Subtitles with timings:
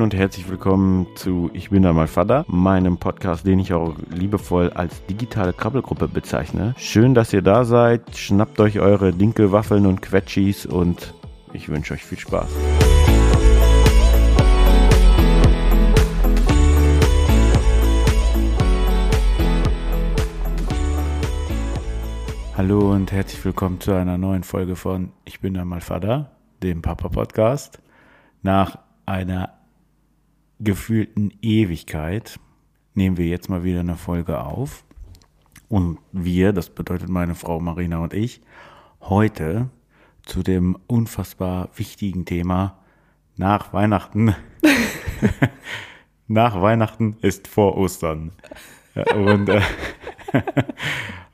[0.00, 3.96] Moin und herzlich willkommen zu Ich bin da mal Vater, meinem Podcast, den ich auch
[4.08, 6.74] liebevoll als digitale Krabbelgruppe bezeichne.
[6.78, 8.16] Schön, dass ihr da seid.
[8.16, 11.12] Schnappt euch eure Dinkelwaffeln und Quetschis und
[11.52, 12.48] ich wünsche euch viel Spaß.
[22.56, 26.30] Hallo und herzlich willkommen zu einer neuen Folge von Ich bin da mal Vater,
[26.62, 27.82] dem Papa Podcast.
[28.42, 29.59] Nach einer
[30.60, 32.38] gefühlten Ewigkeit
[32.94, 34.84] nehmen wir jetzt mal wieder eine Folge auf.
[35.68, 38.40] Und wir, das bedeutet meine Frau Marina und ich,
[39.00, 39.70] heute
[40.22, 42.78] zu dem unfassbar wichtigen Thema
[43.36, 44.34] nach Weihnachten.
[46.28, 48.32] nach Weihnachten ist vor Ostern.
[49.14, 49.62] Und, äh,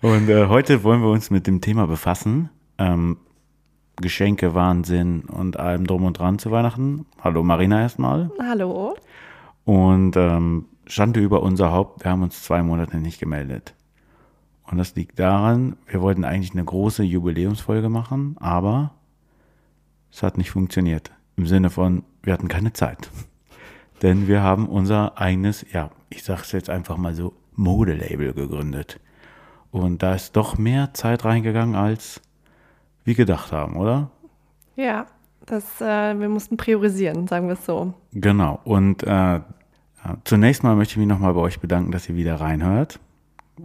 [0.03, 2.51] und äh, heute wollen wir uns mit dem Thema befassen.
[2.79, 3.17] Ähm,
[3.97, 7.07] Geschenke, Wahnsinn und allem drum und dran zu Weihnachten.
[7.23, 8.31] Hallo Marina erstmal.
[8.39, 8.95] Hallo.
[9.67, 13.75] Und ähm, Schande über unser Haupt, wir haben uns zwei Monate nicht gemeldet.
[14.63, 18.95] Und das liegt daran, wir wollten eigentlich eine große Jubiläumsfolge machen, aber
[20.13, 21.11] es hat nicht funktioniert.
[21.37, 23.11] Im Sinne von, wir hatten keine Zeit.
[24.03, 29.01] Denn wir haben unser eigenes, ja, ich sag's jetzt einfach mal so, Modelabel gegründet.
[29.73, 32.21] Und da ist doch mehr Zeit reingegangen, als
[33.03, 34.11] wir gedacht haben, oder?
[34.77, 35.07] Ja,
[35.47, 37.95] das, äh, wir mussten priorisieren, sagen wir es so.
[38.13, 38.61] Genau.
[38.65, 39.41] Und äh,
[40.25, 42.99] zunächst mal möchte ich mich nochmal bei euch bedanken, dass ihr wieder reinhört.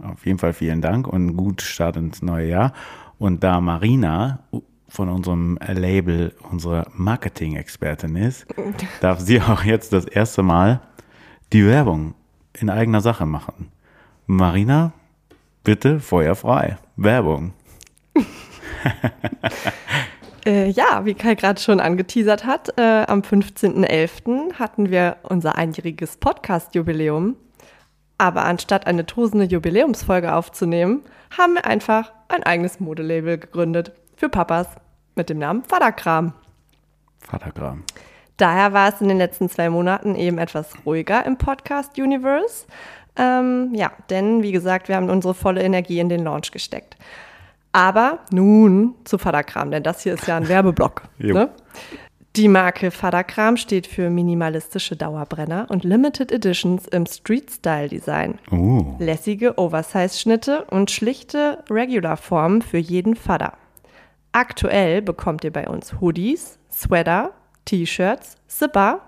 [0.02, 2.72] Auf jeden Fall vielen Dank und einen guten Start ins neue Jahr.
[3.18, 4.40] Und da Marina
[4.88, 8.46] von unserem Label unsere Marketing-Expertin ist,
[9.00, 10.80] darf sie auch jetzt das erste Mal
[11.52, 12.14] die Werbung
[12.52, 13.68] in eigener Sache machen.
[14.26, 14.92] Marina,
[15.64, 16.78] bitte feuerfrei.
[16.96, 17.52] Werbung.
[20.46, 24.54] äh, ja, wie Kai gerade schon angeteasert hat, äh, am 15.11.
[24.54, 27.36] hatten wir unser einjähriges Podcast-Jubiläum.
[28.18, 31.02] Aber anstatt eine tosende Jubiläumsfolge aufzunehmen,
[31.36, 34.68] haben wir einfach ein eigenes Modelabel gegründet für Papas
[35.14, 36.32] mit dem Namen Vaterkram.
[37.20, 37.84] Vaterkram.
[38.36, 42.66] Daher war es in den letzten zwei Monaten eben etwas ruhiger im Podcast-Universe.
[43.16, 46.96] Ähm, ja, denn wie gesagt, wir haben unsere volle Energie in den Launch gesteckt.
[47.72, 51.02] Aber nun zu Vaterkram, denn das hier ist ja ein Werbeblock.
[51.18, 51.50] ne?
[52.36, 58.38] Die Marke Vaterkram steht für minimalistische Dauerbrenner und Limited Editions im Street-Style-Design.
[58.50, 58.96] Oh.
[58.98, 63.52] Lässige Oversize-Schnitte und schlichte Regular-Formen für jeden Vater.
[64.32, 67.32] Aktuell bekommt ihr bei uns Hoodies, Sweater,
[67.66, 69.02] T-Shirts, Zipper,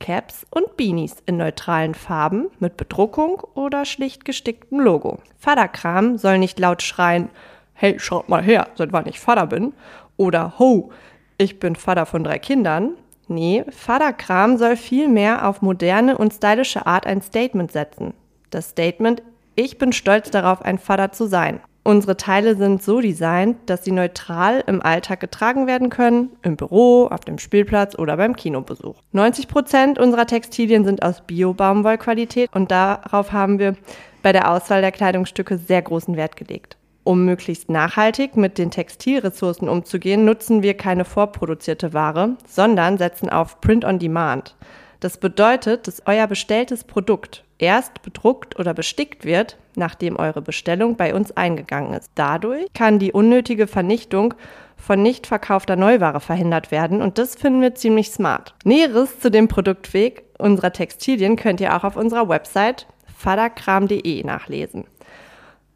[0.00, 5.18] Caps und Beanies in neutralen Farben mit Bedruckung oder schlicht gesticktem Logo.
[5.38, 7.30] Vaterkram soll nicht laut schreien,
[7.78, 9.72] hey, schaut mal her, seit wann ich Vater bin,
[10.16, 10.90] oder ho,
[11.38, 12.96] ich bin Vater von drei Kindern.
[13.28, 18.14] Nee, Vaterkram soll vielmehr auf moderne und stylische Art ein Statement setzen.
[18.50, 19.22] Das Statement,
[19.54, 21.60] ich bin stolz darauf, ein Vater zu sein.
[21.84, 27.06] Unsere Teile sind so designt, dass sie neutral im Alltag getragen werden können, im Büro,
[27.06, 28.96] auf dem Spielplatz oder beim Kinobesuch.
[29.12, 33.76] 90 Prozent unserer Textilien sind aus Bio-Baumwollqualität und darauf haben wir
[34.22, 36.77] bei der Auswahl der Kleidungsstücke sehr großen Wert gelegt.
[37.08, 43.62] Um möglichst nachhaltig mit den Textilressourcen umzugehen, nutzen wir keine vorproduzierte Ware, sondern setzen auf
[43.62, 44.56] Print on Demand.
[45.00, 51.14] Das bedeutet, dass euer bestelltes Produkt erst bedruckt oder bestickt wird, nachdem eure Bestellung bei
[51.14, 52.10] uns eingegangen ist.
[52.14, 54.34] Dadurch kann die unnötige Vernichtung
[54.76, 58.54] von nicht verkaufter Neuware verhindert werden und das finden wir ziemlich smart.
[58.64, 62.86] Näheres zu dem Produktweg unserer Textilien könnt ihr auch auf unserer Website
[63.18, 64.84] vaderkram.de nachlesen.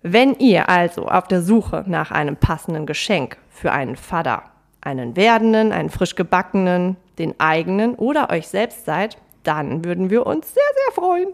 [0.03, 4.43] Wenn ihr also auf der Suche nach einem passenden Geschenk für einen Vater,
[4.81, 10.53] einen werdenden, einen frisch gebackenen, den eigenen oder euch selbst seid, dann würden wir uns
[10.53, 11.29] sehr, sehr freuen,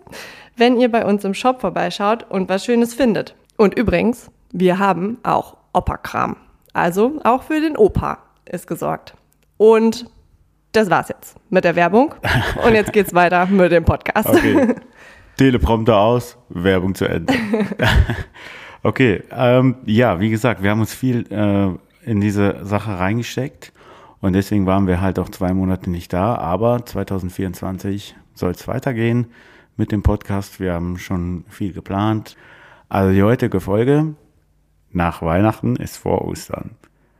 [0.57, 3.35] wenn ihr bei uns im Shop vorbeischaut und was Schönes findet.
[3.57, 6.37] Und übrigens, wir haben auch Opa-Kram.
[6.73, 9.15] Also auch für den Opa ist gesorgt.
[9.57, 10.11] Und
[10.73, 12.15] das war's jetzt mit der Werbung.
[12.65, 14.29] Und jetzt geht's weiter mit dem Podcast.
[14.29, 14.75] Okay.
[15.39, 17.33] Teleprompter aus, Werbung zu Ende.
[18.89, 23.73] okay, ähm, ja, wie gesagt, wir haben uns viel äh, in diese Sache reingesteckt
[24.21, 26.35] und deswegen waren wir halt auch zwei Monate nicht da.
[26.37, 29.27] Aber 2024 soll es weitergehen
[29.77, 30.59] mit dem Podcast.
[30.59, 32.37] Wir haben schon viel geplant.
[32.89, 34.15] Also die heutige Folge
[34.91, 36.71] nach Weihnachten ist vor Ostern.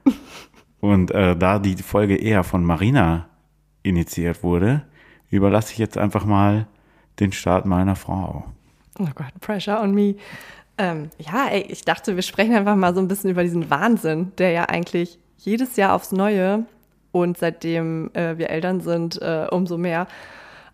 [0.81, 3.27] Und äh, da die Folge eher von Marina
[3.83, 4.83] initiiert wurde,
[5.31, 6.67] überlasse ich jetzt einfach mal
[7.21, 8.45] den Start meiner Frau.
[8.99, 10.17] Oh Gott, Pressure on me.
[10.79, 14.33] Ähm, ja, ey, ich dachte, wir sprechen einfach mal so ein bisschen über diesen Wahnsinn,
[14.39, 16.65] der ja eigentlich jedes Jahr aufs Neue
[17.13, 20.07] und seitdem äh, wir Eltern sind, äh, umso mehr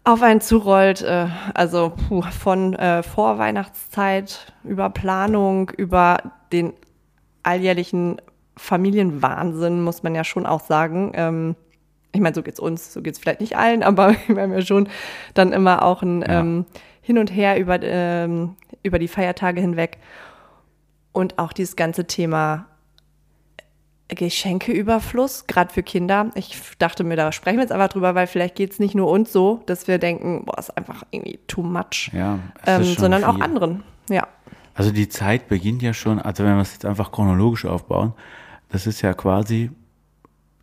[0.05, 1.03] auf einen zurollt.
[1.03, 6.19] Äh, also puh, von äh, Vorweihnachtszeit über Planung, über
[6.53, 6.75] den
[7.43, 8.21] alljährlichen
[8.57, 11.13] Familienwahnsinn, muss man ja schon auch sagen.
[11.15, 11.57] Ähm,
[12.13, 14.89] ich meine, so geht's uns, so geht's vielleicht nicht allen, aber wir haben ja schon
[15.33, 16.41] dann immer auch ein Ja.
[16.41, 16.67] ähm,
[17.05, 19.99] Hin und Her über, ähm, über die Feiertage hinweg.
[21.13, 22.65] Und auch dieses ganze Thema
[24.09, 26.31] Geschenkeüberfluss, gerade für Kinder.
[26.35, 29.33] Ich dachte mir, da sprechen wir jetzt einfach drüber, weil vielleicht geht's nicht nur uns
[29.33, 33.35] so, dass wir denken, boah, ist einfach irgendwie too much, Ja, es ähm, sondern auch
[33.35, 33.43] viel.
[33.43, 33.83] anderen.
[34.09, 34.27] Ja.
[34.75, 38.15] Also die Zeit beginnt ja schon, also wenn wir es jetzt einfach chronologisch aufbauen,
[38.71, 39.71] das ist ja quasi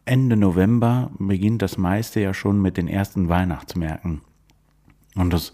[0.06, 4.22] Ende November beginnt das meiste ja schon mit den ersten Weihnachtsmärkten.
[5.16, 5.54] Und das,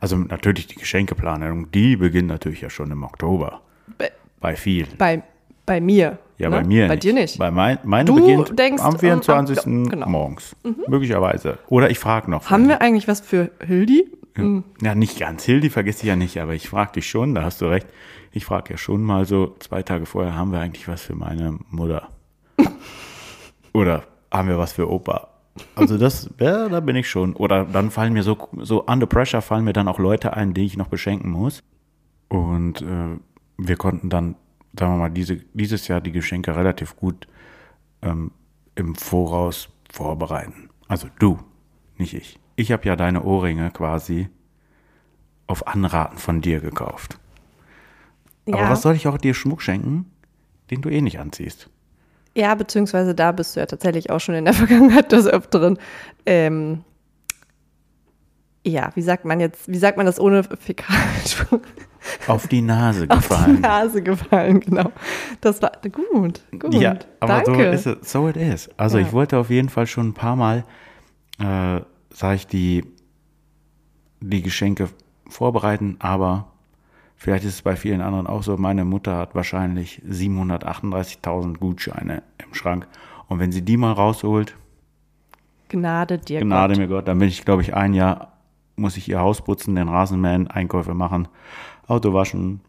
[0.00, 3.60] also natürlich die Geschenkeplanung, die beginnt natürlich ja schon im Oktober.
[3.98, 4.10] Bei,
[4.40, 4.88] Bei vielen.
[4.98, 5.22] bei,
[5.66, 6.18] bei mir.
[6.38, 6.56] Ja, ne?
[6.56, 7.04] bei mir Bei nicht.
[7.04, 7.38] dir nicht.
[7.38, 9.66] Bei mein, meine Du beginnt denkst, am ähm, 24.
[9.66, 10.08] am- ja, genau.
[10.08, 10.56] morgens.
[10.88, 11.58] Möglicherweise.
[11.68, 12.48] Oder ich frage noch.
[12.50, 14.06] Haben wir eigentlich was für Hildi?
[14.80, 15.44] Ja, nicht ganz.
[15.44, 17.86] Hildi vergisst ich ja nicht, aber ich frage dich schon, da hast du recht.
[18.32, 21.58] Ich frage ja schon mal so, zwei Tage vorher, haben wir eigentlich was für meine
[21.68, 22.08] Mutter?
[23.74, 25.28] Oder haben wir was für Opa?
[25.74, 27.34] Also das, ja, da bin ich schon.
[27.34, 30.64] Oder dann fallen mir so, so under pressure fallen mir dann auch Leute ein, die
[30.64, 31.62] ich noch beschenken muss.
[32.28, 33.18] Und äh,
[33.58, 34.36] wir konnten dann,
[34.78, 37.26] sagen wir mal, diese, dieses Jahr die Geschenke relativ gut
[38.02, 38.32] ähm,
[38.74, 40.70] im Voraus vorbereiten.
[40.88, 41.38] Also du,
[41.98, 42.38] nicht ich.
[42.56, 44.28] Ich habe ja deine Ohrringe quasi
[45.46, 47.18] auf Anraten von dir gekauft.
[48.46, 48.56] Ja.
[48.56, 50.10] Aber was soll ich auch dir Schmuck schenken,
[50.70, 51.68] den du eh nicht anziehst?
[52.36, 55.78] Ja, beziehungsweise da bist du ja tatsächlich auch schon in der Vergangenheit des Öfteren.
[56.26, 56.84] Ähm,
[58.66, 60.96] ja, wie sagt man jetzt, wie sagt man das ohne Fäkal
[62.26, 63.60] Auf die Nase auf die gefallen.
[63.60, 64.92] Nase gefallen, genau.
[65.40, 66.74] Das war gut, gut.
[66.74, 67.78] Ja, aber Danke.
[67.78, 68.68] so ist es, so it is.
[68.76, 69.06] Also Ja.
[69.06, 70.64] ich wollte auf jeden Fall schon ein paar Mal,
[71.38, 71.80] äh,
[72.12, 72.84] sag ich, die,
[74.20, 74.88] die Geschenke
[75.28, 76.49] vorbereiten, aber
[77.20, 78.56] vielleicht ist es bei vielen anderen auch so.
[78.56, 82.88] Meine Mutter hat wahrscheinlich 738.000 Gutscheine im Schrank.
[83.28, 84.56] Und wenn sie die mal rausholt,
[85.68, 86.80] Gnade dir Gnade Gott.
[86.80, 88.32] mir Gott, dann bin ich, glaube ich, ein Jahr,
[88.74, 91.28] muss ich ihr Haus putzen, den Rasenmähen, Einkäufe machen,
[91.86, 92.62] Auto waschen,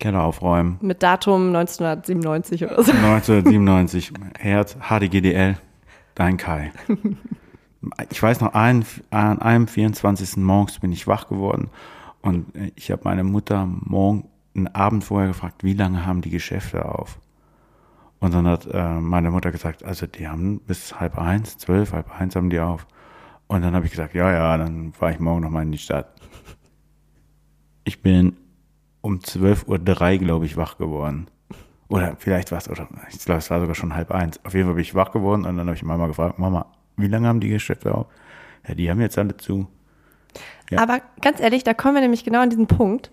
[0.00, 0.78] Keller aufräumen.
[0.80, 2.90] Mit Datum 1997 oder so.
[2.90, 5.58] 1997, Herz, HDGDL,
[6.14, 6.72] dein Kai.
[8.10, 10.38] Ich weiß noch, an einem 24.
[10.38, 11.70] morgens bin ich wach geworden
[12.22, 12.46] und
[12.76, 17.20] ich habe meine Mutter morgen, einen Abend vorher gefragt, wie lange haben die Geschäfte auf?
[18.18, 22.10] Und dann hat äh, meine Mutter gesagt, also die haben bis halb eins, zwölf, halb
[22.20, 22.86] eins haben die auf.
[23.46, 26.12] Und dann habe ich gesagt, ja, ja, dann fahre ich morgen nochmal in die Stadt.
[27.84, 28.36] Ich bin
[29.00, 29.66] um 12.03
[30.12, 31.28] Uhr, glaube ich, wach geworden.
[31.88, 34.38] Oder vielleicht war es, oder ich glaube, es war sogar schon halb eins.
[34.44, 36.66] Auf jeden Fall bin ich wach geworden und dann habe ich Mama gefragt, Mama,
[36.96, 38.06] wie lange haben die Geschäfte auf?
[38.68, 39.66] Ja, die haben jetzt alle zu.
[40.70, 40.78] Ja.
[40.78, 43.10] Aber ganz ehrlich, da kommen wir nämlich genau an diesen Punkt,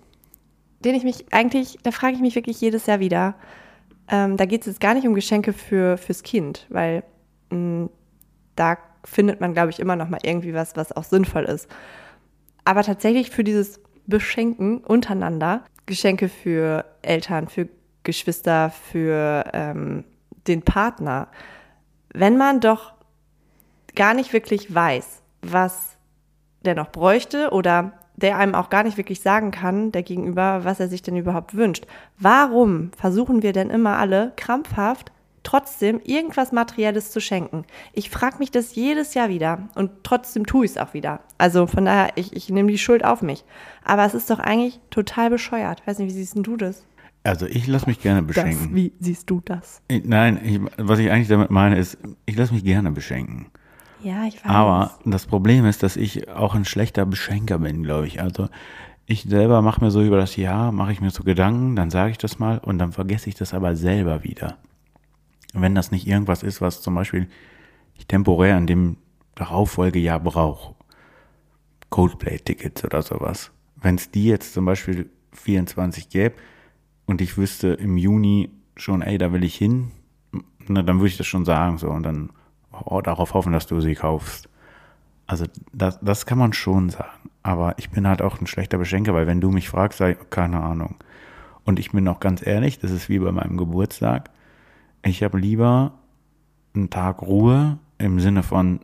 [0.79, 3.35] den ich mich eigentlich, da frage ich mich wirklich jedes Jahr wieder.
[4.09, 7.03] Ähm, da geht es jetzt gar nicht um Geschenke für, fürs Kind, weil
[7.49, 7.89] mh,
[8.55, 11.67] da findet man, glaube ich, immer noch mal irgendwie was, was auch sinnvoll ist.
[12.63, 17.69] Aber tatsächlich für dieses Beschenken untereinander, Geschenke für Eltern, für
[18.03, 20.03] Geschwister, für ähm,
[20.47, 21.29] den Partner,
[22.13, 22.93] wenn man doch
[23.95, 25.96] gar nicht wirklich weiß, was
[26.67, 30.79] der noch bräuchte oder der einem auch gar nicht wirklich sagen kann, der Gegenüber, was
[30.79, 31.85] er sich denn überhaupt wünscht.
[32.19, 35.11] Warum versuchen wir denn immer alle krampfhaft
[35.43, 37.63] trotzdem irgendwas Materielles zu schenken?
[37.93, 41.21] Ich frage mich das jedes Jahr wieder und trotzdem tue ich es auch wieder.
[41.37, 43.45] Also von daher, ich, ich nehme die Schuld auf mich.
[43.85, 45.85] Aber es ist doch eigentlich total bescheuert.
[45.85, 46.83] Weiß nicht, wie siehst du das?
[47.23, 48.73] Also ich lasse mich gerne das beschenken.
[48.73, 49.81] wie siehst du das?
[49.89, 53.47] Ich, nein, ich, was ich eigentlich damit meine ist, ich lasse mich gerne beschenken.
[54.03, 54.45] Ja, ich weiß.
[54.45, 58.21] Aber das Problem ist, dass ich auch ein schlechter Beschenker bin, glaube ich.
[58.21, 58.49] Also
[59.05, 62.11] ich selber mache mir so über das Jahr, mache ich mir so Gedanken, dann sage
[62.11, 64.57] ich das mal und dann vergesse ich das aber selber wieder.
[65.53, 67.27] Wenn das nicht irgendwas ist, was zum Beispiel
[67.95, 68.97] ich temporär in dem
[69.35, 70.75] Darauffolgejahr brauche.
[71.89, 73.51] Coldplay-Tickets oder sowas.
[73.75, 76.35] Wenn es die jetzt zum Beispiel 24 gäbe
[77.05, 79.91] und ich wüsste im Juni schon, ey, da will ich hin,
[80.67, 82.29] na, dann würde ich das schon sagen so und dann
[83.03, 84.49] darauf hoffen, dass du sie kaufst.
[85.25, 87.29] Also das, das kann man schon sagen.
[87.43, 90.61] Aber ich bin halt auch ein schlechter Beschenker, weil wenn du mich fragst, ich, keine
[90.61, 90.95] Ahnung.
[91.63, 94.29] Und ich bin auch ganz ehrlich, das ist wie bei meinem Geburtstag.
[95.03, 95.93] Ich habe lieber
[96.73, 98.79] einen Tag Ruhe im Sinne von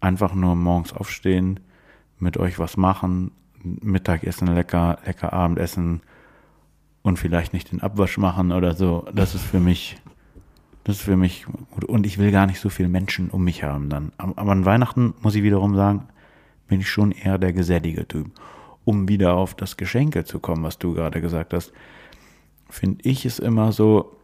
[0.00, 1.60] einfach nur morgens aufstehen,
[2.18, 6.00] mit euch was machen, Mittagessen lecker, lecker Abendessen
[7.02, 9.06] und vielleicht nicht den Abwasch machen oder so.
[9.12, 9.96] Das ist für mich,
[10.84, 11.84] das ist für mich gut.
[11.84, 14.12] Und ich will gar nicht so viele Menschen um mich haben dann.
[14.16, 16.08] Aber an Weihnachten muss ich wiederum sagen,
[16.68, 18.30] bin ich schon eher der gesellige Typ.
[18.84, 21.72] Um wieder auf das Geschenke zu kommen, was du gerade gesagt hast,
[22.68, 24.16] finde ich es immer so,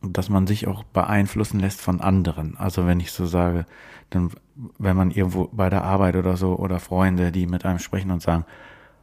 [0.00, 2.56] dass man sich auch beeinflussen lässt von anderen.
[2.56, 3.66] Also wenn ich so sage,
[4.10, 4.30] dann,
[4.78, 8.22] wenn man irgendwo bei der Arbeit oder so oder Freunde, die mit einem sprechen und
[8.22, 8.44] sagen,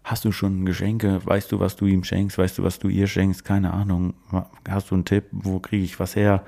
[0.03, 3.07] hast du schon Geschenke, weißt du, was du ihm schenkst, weißt du, was du ihr
[3.07, 4.13] schenkst, keine Ahnung,
[4.67, 6.43] hast du einen Tipp, wo kriege ich was her?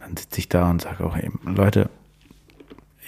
[0.00, 1.90] Dann sitze ich da und sage auch eben, Leute,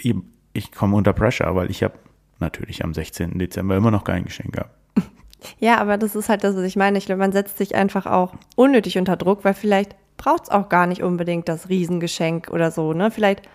[0.01, 1.95] ich, komme unter Pressure, weil ich habe
[2.39, 3.37] natürlich am 16.
[3.37, 4.75] Dezember immer noch kein Geschenk gehabt.
[5.57, 6.97] Ja, aber das ist halt das, was ich meine.
[6.97, 10.67] Ich glaube, man setzt sich einfach auch unnötig unter Druck, weil vielleicht braucht es auch
[10.67, 13.09] gar nicht unbedingt das Riesengeschenk oder so, ne?
[13.09, 13.47] Vielleicht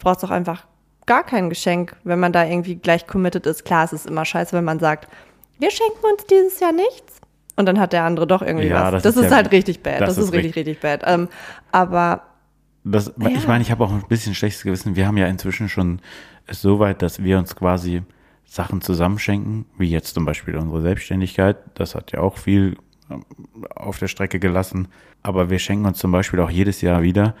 [0.00, 0.66] braucht es auch einfach
[1.06, 3.64] gar kein Geschenk, wenn man da irgendwie gleich committed ist.
[3.64, 5.08] Klar, es ist immer scheiße, wenn man sagt,
[5.58, 7.20] wir schenken uns dieses Jahr nichts.
[7.56, 9.02] Und dann hat der andere doch irgendwie Ja, was.
[9.02, 10.00] das Das, ist ist, ja- halt richtig bad.
[10.00, 11.02] das Das, ist ist richtig, richtig bad.
[11.06, 11.28] Ähm,
[11.72, 12.22] aber
[12.86, 13.48] Das, Ich Ja.
[13.48, 14.94] meine, ich habe auch ein bisschen schlechtes Gewissen.
[14.96, 16.00] Wir haben ja inzwischen schon
[16.46, 18.02] es so weit, dass wir uns quasi
[18.44, 21.56] Sachen zusammenschenken, wie jetzt zum Beispiel unsere Selbstständigkeit.
[21.74, 22.76] Das hat ja auch viel
[23.10, 23.24] ähm,
[23.74, 24.88] auf der Strecke gelassen.
[25.22, 27.34] Aber wir schenken uns zum Beispiel auch jedes Jahr wieder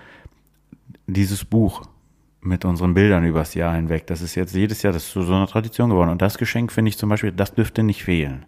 [1.06, 1.82] dieses Buch
[2.44, 4.06] mit unseren Bildern übers Jahr hinweg.
[4.06, 6.10] Das ist jetzt jedes Jahr, das ist zu so einer Tradition geworden.
[6.10, 8.46] Und das Geschenk finde ich zum Beispiel, das dürfte nicht fehlen.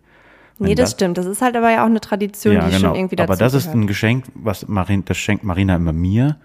[0.59, 1.19] nee, Wenn das stimmt.
[1.19, 3.65] Das ist halt aber ja auch eine Tradition, die schon irgendwie dazu Aber das ist
[3.65, 3.85] gehört.
[3.85, 6.39] ein Geschenk, was Marin, das schenkt Marina immer mir.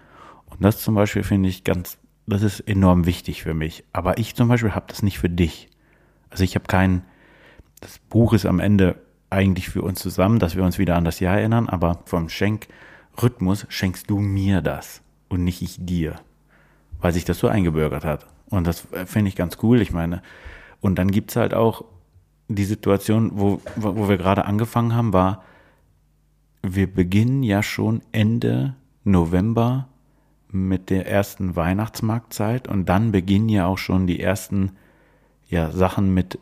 [0.46, 3.84] Und das zum Beispiel finde ich ganz, das ist enorm wichtig für mich.
[3.92, 5.68] Aber ich zum Beispiel habe das nicht für dich.
[6.30, 7.02] Also ich habe keinen,
[7.80, 8.96] das Buch ist am Ende
[9.30, 13.66] eigentlich für uns zusammen, dass wir uns wieder an das Jahr erinnern, aber vom Schenkrhythmus
[13.68, 16.16] schenkst du mir das und nicht ich dir.
[17.02, 18.26] Weil sich das so eingebürgert hat.
[18.48, 19.82] Und das äh, finde ich ganz cool.
[19.82, 20.22] Ich meine,
[20.80, 21.84] und dann gibt's halt auch
[22.48, 25.42] die Situation, wo, wo wir gerade angefangen haben, war,
[26.62, 29.88] wir beginnen ja schon Ende November
[30.48, 34.72] mit der ersten Weihnachtsmarktzeit und dann beginnen ja auch schon die ersten
[35.48, 36.38] ja, Sachen mit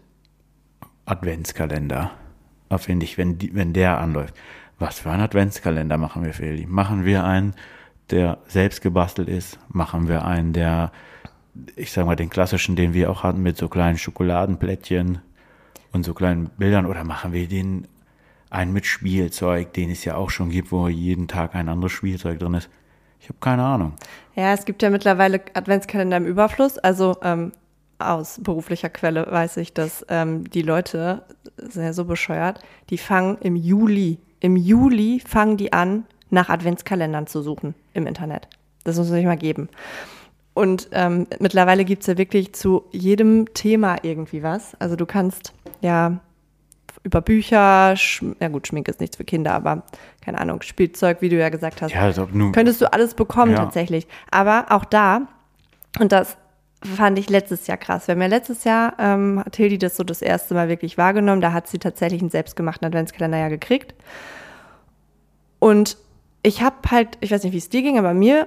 [1.05, 2.11] Adventskalender.
[2.76, 4.35] Finde ich, wenn, die, wenn der anläuft.
[4.79, 6.67] Was für einen Adventskalender machen wir, Feli?
[6.67, 7.55] Machen wir einen,
[8.11, 9.59] der selbst gebastelt ist?
[9.69, 10.93] Machen wir einen, der,
[11.76, 15.21] ich sag mal, den klassischen, den wir auch hatten, mit so kleinen Schokoladenplättchen
[15.93, 16.87] und so kleinen Bildern?
[16.87, 17.87] Oder machen wir den
[18.50, 22.38] einen mit Spielzeug, den es ja auch schon gibt, wo jeden Tag ein anderes Spielzeug
[22.38, 22.69] drin ist?
[23.21, 23.93] Ich habe keine Ahnung.
[24.35, 26.79] Ja, es gibt ja mittlerweile Adventskalender im Überfluss.
[26.79, 27.52] Also ähm,
[27.99, 31.23] aus beruflicher Quelle weiß ich, dass ähm, die Leute,
[31.57, 37.26] sind ja so bescheuert, die fangen im Juli, im Juli fangen die an, nach Adventskalendern
[37.26, 38.49] zu suchen im Internet.
[38.84, 39.68] Das muss man sich mal geben.
[40.54, 44.75] Und ähm, mittlerweile gibt's ja wirklich zu jedem Thema irgendwie was.
[44.80, 46.18] Also du kannst ja
[47.02, 47.94] über Bücher,
[48.40, 49.84] ja gut, Schminke ist nichts für Kinder, aber
[50.20, 51.92] keine Ahnung, Spielzeug, wie du ja gesagt hast.
[51.94, 53.58] Ja, als ob nur, Könntest du alles bekommen Ja.
[53.58, 54.06] tatsächlich.
[54.30, 55.22] Aber auch da,
[55.99, 56.37] und das
[56.84, 58.06] fand ich letztes Jahr krass.
[58.08, 61.40] Wir haben ja letztes Jahr, ähm, hat Hildi das so das erste Mal wirklich wahrgenommen.
[61.40, 63.94] Da hat sie tatsächlich einen selbstgemachten Adventskalender ja gekriegt.
[65.58, 65.96] Und
[66.42, 68.47] ich habe halt, ich weiß nicht, wie es dir ging, aber mir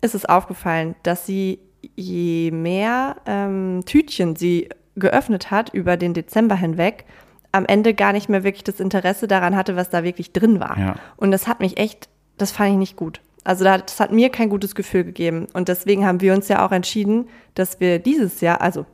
[0.00, 1.60] ist es aufgefallen, dass sie
[1.96, 7.04] je mehr ähm, Tütchen sie geöffnet hat über den Dezember hinweg,
[7.52, 10.78] am Ende gar nicht mehr wirklich das Interesse daran hatte, was da wirklich drin war.
[10.78, 10.94] Ja.
[11.16, 12.08] Und das hat mich echt,
[12.38, 13.20] das fand ich nicht gut.
[13.44, 15.46] Also da- das hat mir kein gutes Gefühl gegeben.
[15.54, 18.84] Und deswegen haben wir uns ja auch entschieden, dass wir dieses Jahr, also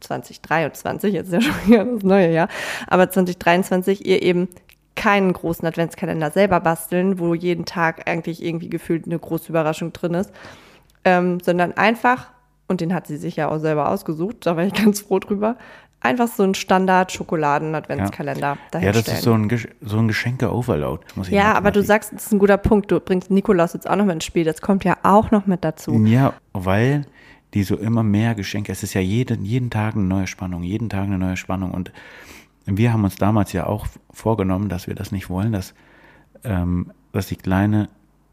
[0.00, 2.48] 2023, jetzt ist ja schon wieder das neue Jahr,
[2.86, 4.48] aber 2023 ihr eben
[4.96, 10.14] keinen großen Adventskalender selber basteln, wo jeden Tag eigentlich irgendwie gefühlt eine große Überraschung drin
[10.14, 10.32] ist,
[11.04, 12.28] ähm, sondern einfach,
[12.68, 15.56] und den hat sie sich ja auch selber ausgesucht, da war ich ganz froh drüber,
[16.00, 19.04] einfach so einen Standard-Schokoladen-Adventskalender ja, dahinstellen.
[19.04, 21.02] das ist so ein, Gesch- so ein Geschenke-Overload.
[21.14, 22.90] muss ich Ja, aber du sagst, das ist ein guter Punkt.
[22.90, 24.44] Du bringst Nikolaus jetzt auch noch mit ins Spiel.
[24.44, 25.92] Das kommt ja auch noch mit dazu.
[26.06, 27.04] Ja, weil
[27.54, 30.88] die so immer mehr Geschenke, es ist ja jeden, jeden Tag eine neue Spannung, jeden
[30.88, 31.72] Tag eine neue Spannung.
[31.72, 31.92] Und
[32.76, 35.74] wir haben uns damals ja auch vorgenommen, dass wir das nicht wollen, dass,
[36.44, 37.88] ähm, dass die Kleine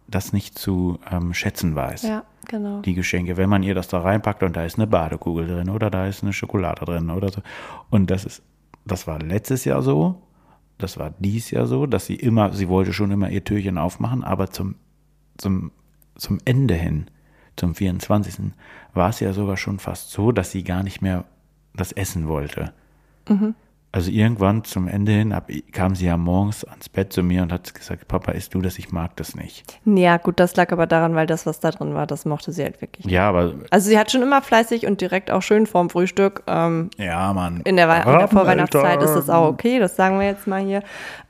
[0.07, 2.03] das nicht zu ähm, schätzen weiß.
[2.03, 2.81] Ja, genau.
[2.81, 5.89] die Geschenke, wenn man ihr das da reinpackt und da ist eine Badekugel drin oder
[5.89, 7.41] da ist eine Schokolade drin oder so.
[7.89, 8.41] Und das ist,
[8.85, 10.21] das war letztes Jahr so,
[10.77, 14.23] das war dies Jahr so, dass sie immer, sie wollte schon immer ihr Türchen aufmachen,
[14.23, 14.75] aber zum,
[15.37, 15.71] zum,
[16.15, 17.07] zum Ende hin,
[17.55, 18.51] zum 24.
[18.93, 21.25] war es ja sogar schon fast so, dass sie gar nicht mehr
[21.75, 22.73] das essen wollte.
[23.97, 27.51] Also irgendwann zum Ende hin ab, kam sie ja morgens ans Bett zu mir und
[27.51, 28.77] hat gesagt, Papa, isst du das?
[28.77, 29.79] Ich mag das nicht.
[29.85, 32.61] Ja, gut, das lag aber daran, weil das, was da drin war, das mochte sie
[32.61, 33.07] halt wirklich.
[33.07, 36.43] Ja, aber Also sie hat schon immer fleißig und direkt auch schön vorm Frühstück.
[36.45, 37.61] Ähm, ja, Mann.
[37.65, 40.83] in der, in der Vorweihnachtszeit ist das auch okay, das sagen wir jetzt mal hier.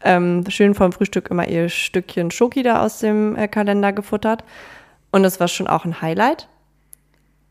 [0.03, 4.43] Ähm, schön vorm Frühstück immer ihr Stückchen Schoki da aus dem äh, Kalender gefuttert.
[5.11, 6.49] Und das war schon auch ein Highlight.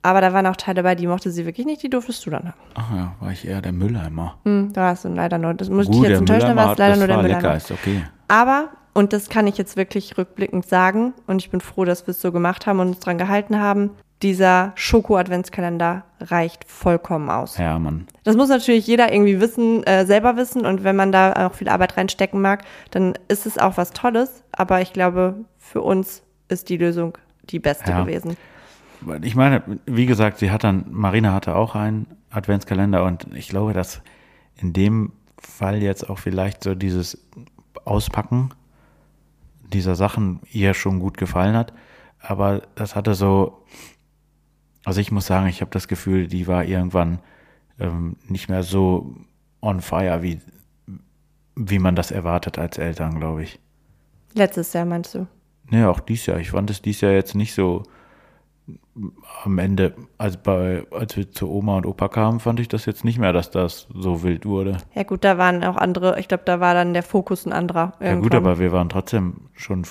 [0.03, 2.45] Aber da waren auch Teile dabei, die mochte sie wirklich nicht, die durftest du dann
[2.45, 2.55] haben.
[2.75, 4.37] Ach ja, war ich eher der Mülleimer.
[4.45, 6.65] Hm, da hast du leider nur, das muss ich Gut, jetzt der enttäuschen, da Mülleimer
[6.67, 7.57] war es leider nur der war lecker, Mülleimer.
[7.57, 8.03] ist okay.
[8.29, 12.13] Aber, und das kann ich jetzt wirklich rückblickend sagen, und ich bin froh, dass wir
[12.13, 13.91] es so gemacht haben und uns dran gehalten haben,
[14.23, 17.59] dieser Schoko-Adventskalender reicht vollkommen aus.
[17.59, 18.07] Ja, Mann.
[18.25, 20.65] Das muss natürlich jeder irgendwie wissen, äh, selber wissen.
[20.65, 24.43] Und wenn man da auch viel Arbeit reinstecken mag, dann ist es auch was Tolles.
[24.53, 27.19] Aber ich glaube, für uns ist die Lösung
[27.51, 28.01] die beste Ja.
[28.03, 28.37] gewesen.
[29.23, 33.73] Ich meine, wie gesagt, sie hat dann, Marina hatte auch einen Adventskalender und ich glaube,
[33.73, 34.03] dass
[34.57, 37.27] in dem Fall jetzt auch vielleicht so dieses
[37.85, 38.51] Auspacken
[39.73, 41.73] dieser Sachen ihr schon gut gefallen hat.
[42.21, 43.65] Aber das hatte so,
[44.85, 47.21] also ich muss sagen, ich habe das Gefühl, die war irgendwann
[47.79, 49.15] ähm, nicht mehr so
[49.61, 50.41] on fire, wie,
[51.55, 53.59] wie man das erwartet als Eltern, glaube ich.
[54.35, 55.27] Letztes Jahr meinst du?
[55.71, 56.39] Nee, auch dies Jahr.
[56.39, 57.83] Ich fand es dies Jahr jetzt nicht so
[59.45, 63.05] am Ende, als, bei, als wir zu Oma und Opa kamen, fand ich das jetzt
[63.05, 64.79] nicht mehr, dass das so wild wurde.
[64.95, 67.93] Ja gut, da waren auch andere, ich glaube, da war dann der Fokus ein anderer.
[68.01, 68.37] Ja gut, irgendwann.
[68.37, 69.85] aber wir waren trotzdem schon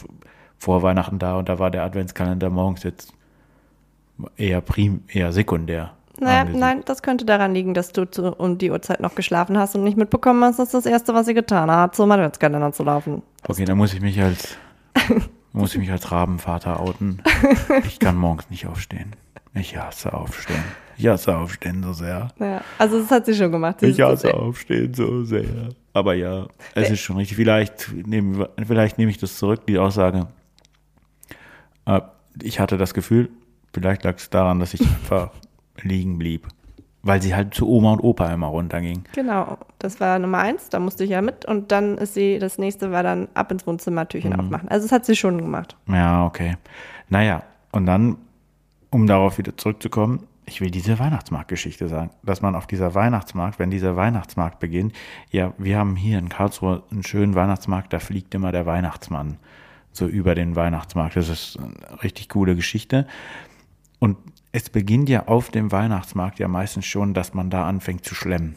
[0.58, 3.14] vor Weihnachten da und da war der Adventskalender morgens jetzt
[4.38, 5.92] eher prim, eher sekundär.
[6.20, 6.60] Naja, angesehen.
[6.62, 9.84] nein, das könnte daran liegen, dass du zu, um die Uhrzeit noch geschlafen hast und
[9.84, 13.22] nicht mitbekommen hast, dass das Erste, was sie getan hat, zum Adventskalender zu laufen.
[13.48, 14.58] Okay, dann muss ich mich als
[15.56, 17.22] muss ich mich als Rabenvater outen.
[17.88, 19.14] Ich kann morgens nicht aufstehen.
[19.54, 20.64] Ich hasse aufstehen.
[20.98, 22.30] Ich hasse aufstehen so sehr.
[22.40, 23.82] Ja, also das hat sie schon gemacht.
[23.84, 25.70] Ich hasse aufstehen so sehr.
[25.94, 27.38] Aber ja, es ist schon richtig.
[27.38, 30.28] Vielleicht nehmen, wir- vielleicht nehme ich das zurück, die Aussage.
[31.86, 32.02] Äh,
[32.44, 33.30] Ich hatte das Gefühl,
[33.74, 35.32] vielleicht lag es daran, dass ich einfach
[35.82, 36.48] liegen blieb.
[37.08, 39.04] Weil sie halt zu Oma und Opa immer runterging.
[39.14, 42.58] Genau, das war Nummer eins, da musste ich ja mit und dann ist sie, das
[42.58, 44.40] nächste war dann ab ins Wohnzimmer, Türchen Mhm.
[44.40, 44.70] aufmachen.
[44.70, 45.78] Also das hat sie schon gemacht.
[45.88, 46.58] Ja, okay.
[47.10, 48.18] Naja, und dann,
[48.90, 53.70] um darauf wieder zurückzukommen, ich will diese Weihnachtsmarktgeschichte sagen, dass man auf dieser Weihnachtsmarkt, wenn
[53.70, 54.94] dieser Weihnachtsmarkt beginnt,
[55.32, 59.38] ja, wir haben hier in Karlsruhe einen schönen Weihnachtsmarkt, da fliegt immer der Weihnachtsmann
[59.92, 61.16] so über den Weihnachtsmarkt.
[61.16, 63.08] Das ist eine richtig coole Geschichte.
[64.00, 64.18] Und
[64.56, 68.56] es beginnt ja auf dem Weihnachtsmarkt ja meistens schon, dass man da anfängt zu schlemmen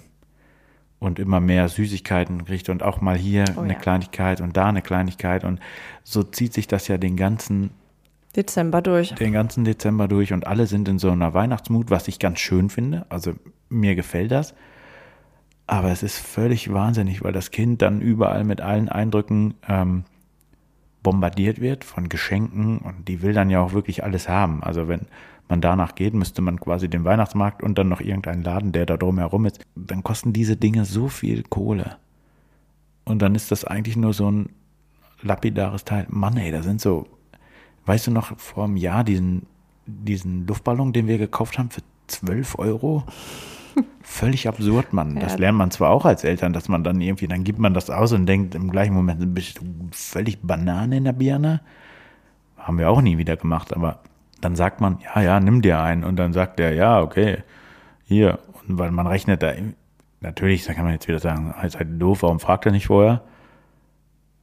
[1.00, 3.78] und immer mehr Süßigkeiten kriegt und auch mal hier Oh eine ja.
[3.80, 5.58] Kleinigkeit und da eine Kleinigkeit und
[6.04, 7.70] so zieht sich das ja den ganzen
[8.36, 9.12] Dezember durch.
[9.16, 12.70] den ganzen Dezember durch und alle sind in so einer Weihnachtsmut, was ich ganz schön
[12.70, 13.04] finde.
[13.08, 13.32] Also
[13.68, 14.54] mir gefällt das.
[15.66, 20.04] Aber es ist völlig wahnsinnig, weil das Kind dann überall mit allen Eindrücken ähm,
[21.02, 24.62] bombardiert wird von Geschenken und die will dann ja auch wirklich alles haben.
[24.62, 25.08] Also wenn
[25.48, 28.96] man danach geht, müsste man quasi den Weihnachtsmarkt und dann noch irgendeinen Laden, der da
[28.96, 31.96] drumherum ist, dann kosten diese Dinge so viel Kohle.
[33.04, 34.50] Und dann ist das eigentlich nur so ein
[35.22, 36.06] lapidares Teil.
[36.10, 37.06] Mann, ey, da sind so,
[37.86, 39.46] weißt du noch, vor einem Jahr diesen,
[39.86, 43.04] diesen Luftballon, den wir gekauft haben für 12 Euro?
[44.02, 45.16] Völlig absurd, Mann.
[45.20, 45.38] Das Ja.
[45.38, 48.12] lernt man zwar auch als Eltern, dass man dann irgendwie, dann gibt man das aus
[48.12, 51.60] und denkt im gleichen Moment, bist du völlig Banane in der Birne?
[52.56, 54.00] Haben wir auch nie wieder gemacht, aber
[54.40, 56.04] dann sagt man, ja, ja, nimm dir einen.
[56.04, 57.42] Und dann sagt der, ja, okay,
[58.04, 58.38] hier.
[58.66, 59.52] Und weil man rechnet da,
[60.20, 63.22] natürlich, da kann man jetzt wieder sagen, ist halt doof, warum fragt er nicht vorher?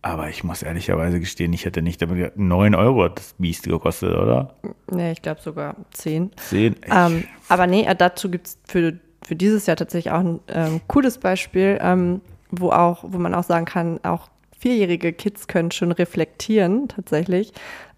[0.02, 3.64] Aber ich muss ehrlicherweise gestehen, ich hätte nicht damit gedacht, 9 Euro hat das Biest
[3.64, 4.54] gekostet, oder?
[4.92, 6.30] Nee, ich glaube sogar zehn.
[6.36, 6.76] 10?
[6.86, 10.82] Ähm, aber nee, äh, dazu gibt es für, für dieses Jahr tatsächlich auch ein ähm,
[10.86, 14.30] cooles Beispiel, ähm, wo auch, wo man auch sagen kann, auch
[14.60, 17.52] vierjährige Kids können schon reflektieren tatsächlich.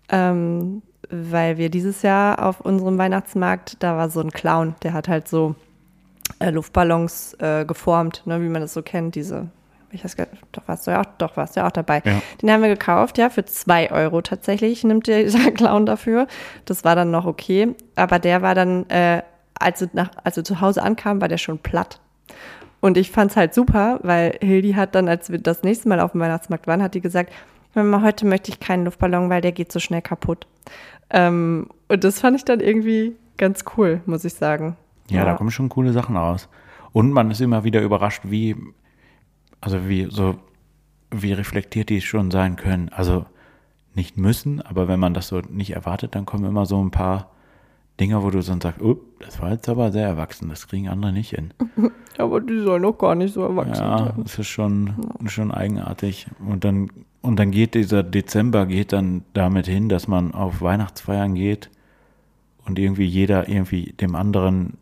[0.09, 5.07] Ähm, weil wir dieses Jahr auf unserem Weihnachtsmarkt, da war so ein Clown, der hat
[5.07, 5.55] halt so
[6.39, 9.47] äh, Luftballons äh, geformt, ne, wie man das so kennt, diese.
[9.91, 12.01] Ich weiß gar nicht, doch warst du ja auch, doch warst du ja auch dabei.
[12.03, 12.21] Ja.
[12.41, 16.27] Den haben wir gekauft, ja, für zwei Euro tatsächlich nimmt dieser Clown dafür.
[16.65, 17.73] Das war dann noch okay.
[17.95, 19.21] Aber der war dann, äh,
[19.57, 22.01] als, wir nach, als wir zu Hause ankamen, war der schon platt.
[22.79, 26.11] Und ich fand's halt super, weil Hildi hat dann, als wir das nächste Mal auf
[26.11, 27.33] dem Weihnachtsmarkt waren, hat die gesagt,
[27.77, 30.47] Mama, heute möchte ich keinen Luftballon, weil der geht so schnell kaputt.
[31.09, 34.75] Ähm, und das fand ich dann irgendwie ganz cool, muss ich sagen.
[35.09, 36.49] Ja, da kommen schon coole Sachen raus.
[36.91, 38.55] Und man ist immer wieder überrascht, wie,
[39.61, 40.35] also wie, so,
[41.11, 42.89] wie reflektiert die schon sein können.
[42.89, 43.25] Also
[43.93, 47.31] nicht müssen, aber wenn man das so nicht erwartet, dann kommen immer so ein paar
[47.99, 51.11] Dinge, wo du dann sagst, oh, das war jetzt aber sehr erwachsen, das kriegen andere
[51.11, 51.51] nicht hin.
[52.19, 54.13] Aber die sollen noch gar nicht so erwachsen Ja, sein.
[54.23, 54.93] das ist schon,
[55.25, 56.27] schon eigenartig.
[56.39, 56.89] Und dann,
[57.27, 61.69] und dann geht dieser Dezember geht dann damit hin, dass man auf Weihnachtsfeiern geht
[62.65, 64.77] und irgendwie jeder irgendwie dem anderen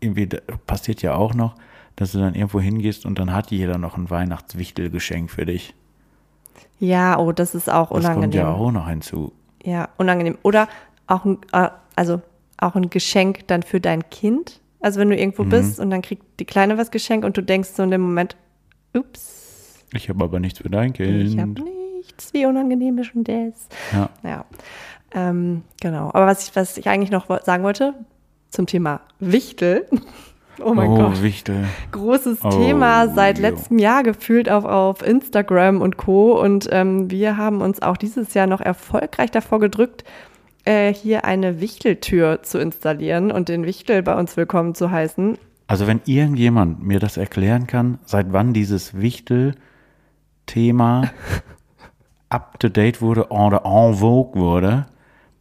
[0.00, 0.28] irgendwie
[0.66, 1.54] passiert ja auch noch,
[1.96, 5.74] dass du dann irgendwo hingehst und dann hat jeder noch ein Weihnachtswichtelgeschenk für dich.
[6.78, 8.38] Ja, oh, das ist auch Das kommt unangenehm.
[8.38, 9.32] ja auch noch hinzu.
[9.62, 10.38] Ja, unangenehm.
[10.42, 10.68] Oder
[11.06, 12.20] auch, ein- äh, also
[12.58, 14.60] auch ein Geschenk dann für dein Kind.
[14.80, 17.68] Also wenn du irgendwo bist und dann kriegt die Kleine was geschenkt und du denkst
[17.70, 18.36] so in dem Moment,
[18.96, 19.41] ups,
[19.94, 21.28] Ich habe aber nichts für dein Kind.
[21.28, 23.68] ich habe nichts, wie unangenehm ist schon das.
[23.92, 24.08] Ja.
[24.22, 24.44] Ja,
[25.14, 26.10] ähm, genau.
[26.12, 27.94] Aber was ich, was ich eigentlich noch sagen wollte
[28.50, 29.86] zum Thema Wichtel.
[30.60, 31.22] Oh mein oh, Gott.
[31.22, 31.64] Wichtel.
[31.92, 33.42] Großes Oh, Thema seit jo.
[33.42, 36.38] letztem Jahr gefühlt auf, auf Instagram und Co.
[36.40, 40.04] Und ähm, wir haben uns auch dieses Jahr noch erfolgreich davor gedrückt,
[40.64, 45.38] äh, hier eine Wichteltür zu installieren und den Wichtel bei uns willkommen zu heißen.
[45.66, 49.00] Also wenn irgendjemand mir das erklären kann, seit wann dieses
[50.46, 51.10] Wichtel-Thema
[52.28, 54.86] up to date wurde oder en vogue wurde,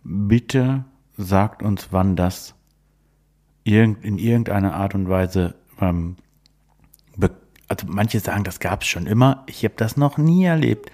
[0.03, 0.83] bitte
[1.17, 2.55] sagt uns, wann das
[3.63, 6.17] irgend, in irgendeiner Art und Weise, ähm,
[7.67, 9.43] also manche sagen, das gab es schon immer.
[9.47, 10.91] Ich habe das noch nie erlebt.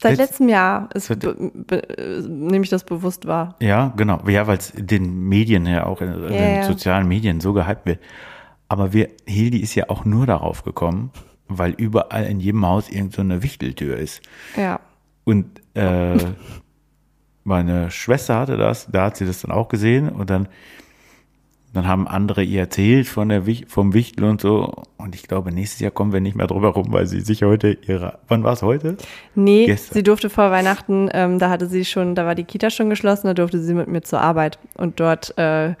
[0.00, 3.54] Seit Letz- letztem Jahr ist, äh, nehme ich das bewusst wahr.
[3.60, 4.20] Ja, genau.
[4.26, 8.00] Ja, weil es den Medien ja auch Ja, den sozialen Medien so gehypt wird.
[8.68, 11.10] Aber wir, Hildi ist ja auch nur darauf gekommen,
[11.48, 14.22] weil überall in jedem Haus irgend so eine Wichteltür ist.
[14.56, 14.80] Ja.
[15.24, 16.16] Und äh,
[17.44, 20.48] meine Schwester hatte das, da hat sie das dann auch gesehen und dann,
[21.72, 24.84] dann haben andere ihr erzählt von der Wich, vom Wichtel und so.
[24.96, 27.78] Und ich glaube, nächstes Jahr kommen wir nicht mehr drüber rum, weil sie sich heute
[27.86, 28.96] ihre, wann war es heute?
[29.34, 29.94] Nee, Gestern.
[29.94, 33.26] sie durfte vor Weihnachten, ähm, da hatte sie schon, da war die Kita schon geschlossen,
[33.26, 34.58] da durfte sie mit mir zur Arbeit.
[34.74, 35.74] Und dort äh,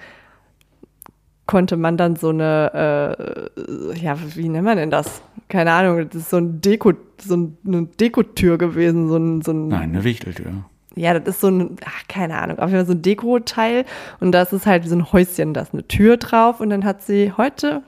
[1.48, 3.16] konnte man dann so eine,
[3.58, 5.20] äh, ja, wie nennt man denn das?
[5.48, 9.50] Keine Ahnung, das ist so ein Deko, so ein- eine Dekotür gewesen, so ein, so
[9.52, 10.52] ein Nein, eine Wichteltür.
[10.94, 13.84] ja, das ist so ein, ach, keine Ahnung, auf jeden Fall so ein Deko-Teil.
[14.20, 16.60] Und das ist halt so ein Häuschen, da ist eine Tür drauf.
[16.60, 17.82] Und dann hat sie heute,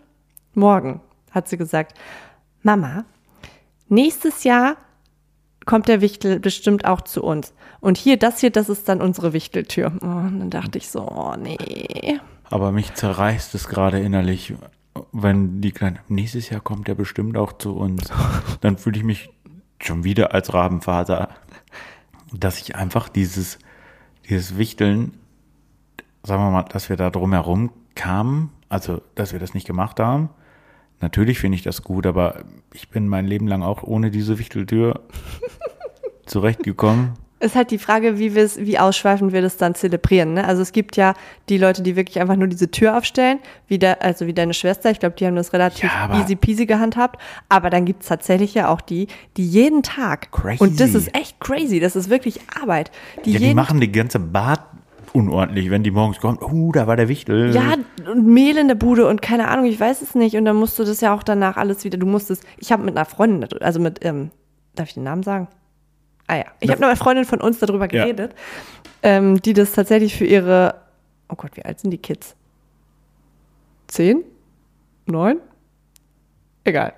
[0.54, 1.96] morgen, hat sie gesagt,
[2.62, 3.04] Mama,
[3.88, 4.76] nächstes Jahr
[5.66, 7.52] kommt der Wichtel bestimmt auch zu uns.
[7.80, 9.92] Und hier, das hier, das ist dann unsere Wichteltür.
[10.02, 12.18] Oh, und dann dachte ich so, oh nee.
[12.50, 14.54] Aber mich zerreißt es gerade innerlich,
[15.12, 18.10] wenn die Kleine, nächstes Jahr kommt er bestimmt auch zu uns.
[18.60, 19.30] Dann fühle ich mich
[19.80, 21.30] schon wieder als Rabenvater,
[22.32, 23.58] dass ich einfach dieses,
[24.28, 25.14] dieses Wichteln,
[26.24, 30.30] sagen wir mal, dass wir da drumherum kamen, also dass wir das nicht gemacht haben.
[31.00, 35.00] Natürlich finde ich das gut, aber ich bin mein Leben lang auch ohne diese Wichteltür
[36.26, 37.14] zurechtgekommen.
[37.40, 40.34] Ist halt die Frage, wie wir es, wie ausschweifend wir das dann zelebrieren.
[40.34, 40.46] Ne?
[40.46, 41.14] Also es gibt ja
[41.48, 44.90] die Leute, die wirklich einfach nur diese Tür aufstellen, wie der, also wie deine Schwester.
[44.90, 47.18] Ich glaube, die haben das relativ Ja, easy peasy gehandhabt.
[47.48, 50.30] Aber dann gibt es tatsächlich ja auch die, die jeden Tag.
[50.32, 50.62] Crazy.
[50.62, 51.80] Und das ist echt crazy.
[51.80, 52.90] Das ist wirklich Arbeit.
[53.24, 54.60] Die Ja, die machen die ganze Bad
[55.12, 56.38] unordentlich, wenn die morgens kommen.
[56.42, 57.54] Uh, da war der Wichtel.
[57.54, 57.74] Ja,
[58.10, 60.36] und Mehl in der Bude und keine Ahnung, ich weiß es nicht.
[60.36, 62.96] Und dann musst du das ja auch danach alles wieder, du musstest, ich habe mit
[62.96, 64.30] einer Freundin, also mit, ähm,
[64.74, 65.48] darf ich den Namen sagen?
[66.30, 66.74] Ah ja, ich Ja.
[66.74, 68.04] habe mit einer Freundin von uns darüber Ja.
[68.04, 68.36] geredet,
[69.02, 70.76] ähm, die das tatsächlich für ihre,
[71.28, 72.36] oh Gott, wie alt sind die Kids?
[73.88, 74.22] Zehn?
[75.06, 75.38] Neun?
[76.62, 76.92] Egal.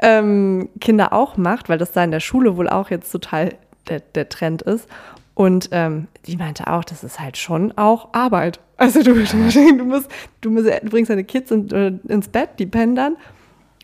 [0.00, 3.50] Ähm, Kinder auch macht, weil das da in der Schule wohl auch jetzt total
[3.88, 4.88] der, der Trend ist.
[5.34, 8.58] Und ähm, die meinte auch, das ist halt schon auch Arbeit.
[8.76, 9.22] Also du, du,
[9.76, 10.08] du musst,
[10.40, 13.16] du, musst, du bringst deine Kids in, äh, ins Bett, die pennen dann.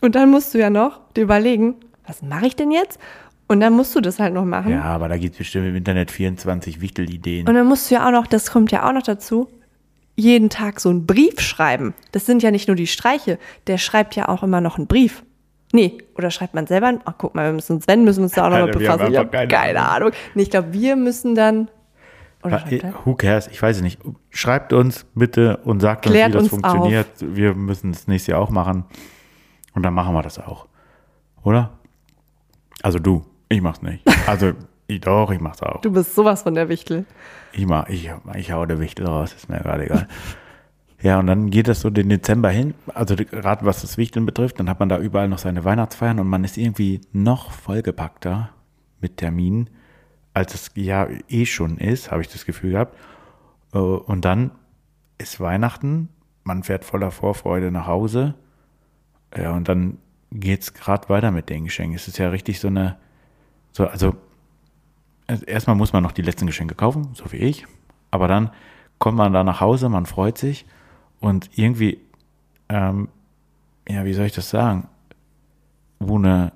[0.01, 1.77] Und dann musst du ja noch dir überlegen,
[2.09, 2.99] was mache ich denn jetzt?
[3.51, 4.71] Und dann musst du das halt noch machen.
[4.71, 7.49] Ja, aber da gibt es bestimmt im Internet 24 Wichtelideen.
[7.49, 9.49] Und dann musst du ja auch noch, das kommt ja auch noch dazu,
[10.15, 11.93] jeden Tag so einen Brief schreiben.
[12.13, 15.25] Das sind ja nicht nur die Streiche, der schreibt ja auch immer noch einen Brief.
[15.73, 17.01] Nee, oder schreibt man selber einen?
[17.07, 19.11] Ach, guck mal, wir müssen uns, wenn, müssen wir uns da auch nochmal befassen.
[19.11, 20.13] Ich habe keine keine Ahnung.
[20.37, 21.69] Nee, ich glaube, wir müssen dann.
[22.45, 22.95] Oder er?
[23.05, 23.49] Who cares?
[23.49, 23.99] Ich weiß es nicht.
[24.29, 27.09] Schreibt uns bitte und sagt uns, Klärt wie das uns funktioniert.
[27.19, 28.85] Wir müssen es nächstes Jahr auch machen.
[29.75, 30.69] Und dann machen wir das auch.
[31.43, 31.73] Oder?
[32.83, 33.25] Also du.
[33.51, 34.03] Ich mach's nicht.
[34.27, 34.53] Also,
[34.87, 35.83] ich, doch, ich mach's auch.
[35.83, 37.05] Du bist sowas von der Wichtel.
[37.53, 40.09] Ich mach, ich, ich hau der Wichtel raus, ist mir gerade egal.
[41.03, 44.61] Ja, und dann geht das so den Dezember hin, also gerade was das Wichteln betrifft,
[44.61, 48.51] dann hat man da überall noch seine Weihnachtsfeiern und man ist irgendwie noch vollgepackter
[49.01, 49.71] mit Terminen,
[50.35, 52.97] als es ja eh schon ist, habe ich das Gefühl gehabt.
[53.73, 54.53] Äh, Und dann
[55.19, 56.09] ist Weihnachten,
[56.45, 58.35] man fährt voller Vorfreude nach Hause.
[59.37, 59.99] Ja, und dann
[60.31, 61.97] geht's gerade weiter mit den Geschenken.
[61.97, 62.99] Es ist ja richtig so eine,
[63.73, 64.15] so, also
[65.47, 67.67] erstmal muss man noch die letzten Geschenke kaufen, so wie ich.
[68.11, 68.51] Aber dann
[68.99, 70.67] kommt man da nach Hause, man freut sich
[71.21, 72.01] und irgendwie,
[72.69, 73.09] ähm,
[73.89, 74.89] ja, wie soll ich das sagen?
[76.01, 76.53] Ohne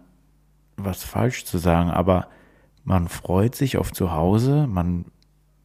[0.77, 2.29] was falsch zu sagen, aber
[2.85, 5.07] man freut sich auf zu Hause, man,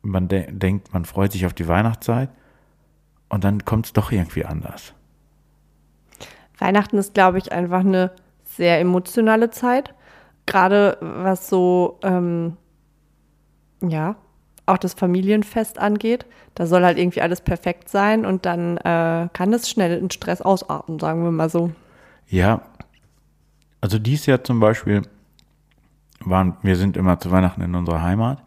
[0.02, 2.30] man de denkt, man freut sich auf die Weihnachtszeit
[3.30, 4.94] und dann kommt es doch irgendwie anders.
[6.58, 8.12] Weihnachten ist, glaube ich, einfach eine
[8.44, 9.94] sehr emotionale Zeit.
[10.50, 12.58] Gerade was so, ähm,
[13.82, 14.16] ja,
[14.66, 16.26] auch das Familienfest angeht.
[16.56, 20.42] Da soll halt irgendwie alles perfekt sein und dann äh, kann es schnell in Stress
[20.42, 21.72] ausarten, sagen wir mal so.
[22.28, 22.62] Ja,
[23.82, 25.04] also dies Jahr zum Beispiel
[26.22, 28.44] waren, wir sind immer zu Weihnachten in unserer Heimat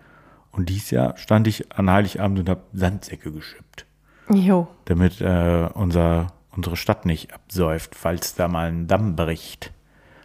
[0.51, 3.87] und dies Jahr stand ich an Heiligabend und habe Sandsäcke geschippt,
[4.29, 4.69] Jo.
[4.85, 9.73] damit äh, unser, unsere Stadt nicht absäuft, falls da mal ein Damm bricht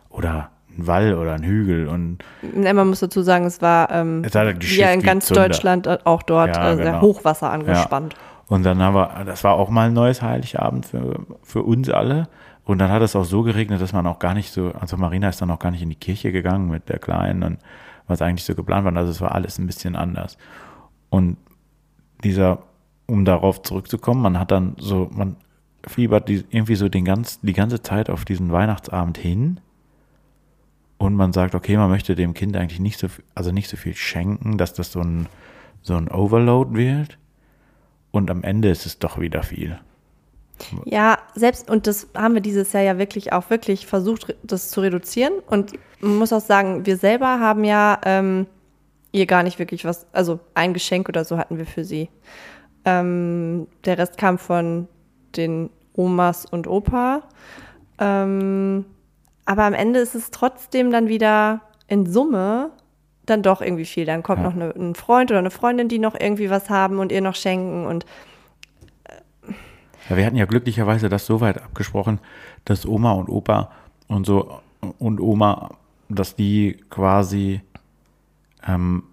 [0.10, 4.24] oder ein Wall oder ein Hügel und Ne, Man muss dazu sagen, es war ähm,
[4.24, 5.48] Es ja in ganz Zunder.
[5.48, 7.02] Deutschland äh, auch dort Ja, sehr genau.
[7.02, 8.16] Hochwasser angespannt.
[8.48, 12.28] Und dann haben wir, das war auch mal ein neues Heiligabend für, für uns alle.
[12.64, 15.30] Und dann hat es auch so geregnet, dass man auch gar nicht so, also Marina
[15.30, 17.60] ist dann auch gar nicht in die Kirche gegangen mit der Kleinen und
[18.08, 18.96] was eigentlich so geplant war.
[18.96, 20.38] Also es war alles ein bisschen anders.
[21.10, 21.38] Und
[22.24, 22.60] dieser,
[23.06, 25.36] um darauf zurückzukommen, man hat dann so, man
[25.86, 29.60] fiebert die, irgendwie so den ganz, die ganze Zeit auf diesen Weihnachtsabend hin.
[30.98, 33.78] Und man sagt, okay, man möchte dem Kind eigentlich nicht so, viel- also nicht so
[33.78, 35.28] viel schenken, dass das so ein,
[35.82, 37.18] so ein Overload wird.
[38.12, 39.80] Und am Ende ist es doch wieder viel.
[40.86, 44.82] Ja, selbst, und das haben wir dieses Jahr ja wirklich auch wirklich versucht, das zu
[44.82, 45.34] reduzieren.
[45.46, 48.48] Und man muss auch sagen, wir selber haben ja ähm,
[49.12, 52.10] ihr gar nicht wirklich was, also ein Geschenk oder so hatten wir für sie.
[52.86, 54.88] Ähm, der Rest kam von
[55.36, 57.22] den Omas und Opa.
[58.00, 58.86] Ähm,
[59.48, 62.70] aber am Ende ist es trotzdem dann wieder in Summe
[63.26, 64.06] dann doch irgendwie viel.
[64.06, 64.50] Dann kommt Ja.
[64.50, 67.36] noch eine, ein Freund oder eine Freundin, die noch irgendwie was haben und ihr noch
[67.36, 68.06] schenken und
[70.10, 72.20] Ja, wir hatten ja glücklicherweise das so weit abgesprochen,
[72.66, 73.72] dass Oma und Opa
[74.08, 74.60] und so
[75.00, 75.72] und Oma,
[76.08, 77.62] dass die quasi
[78.66, 79.04] ähm,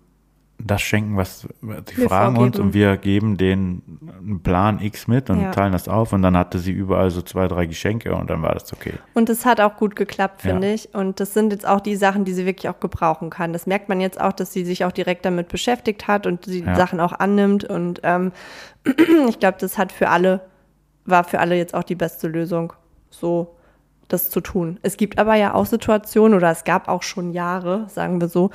[0.59, 5.29] das schenken, was sie Wir fragen uns und wir geben denen einen Plan X mit
[5.29, 5.51] und Ja.
[5.51, 8.55] teilen das auf und dann hatte sie überall so zwei, drei Geschenke und dann war
[8.55, 8.95] das okay.
[9.15, 10.75] Und es hat auch gut geklappt, finde Ja.
[10.75, 10.95] ich.
[10.95, 13.53] Und das sind jetzt auch die Sachen, die sie wirklich auch gebrauchen kann.
[13.53, 16.61] Das merkt man jetzt auch, dass sie sich auch direkt damit beschäftigt hat und die
[16.61, 16.77] Ja.
[16.77, 17.65] Sachen auch annimmt.
[17.65, 18.33] Und ähm,
[19.29, 20.41] ich glaube, das hat für alle,
[21.05, 22.73] war für alle jetzt auch die beste Lösung,
[23.11, 23.57] so
[24.09, 24.79] das zu tun.
[24.83, 28.51] Es gibt aber ja auch Situationen oder es gab auch schon Jahre, sagen wir so,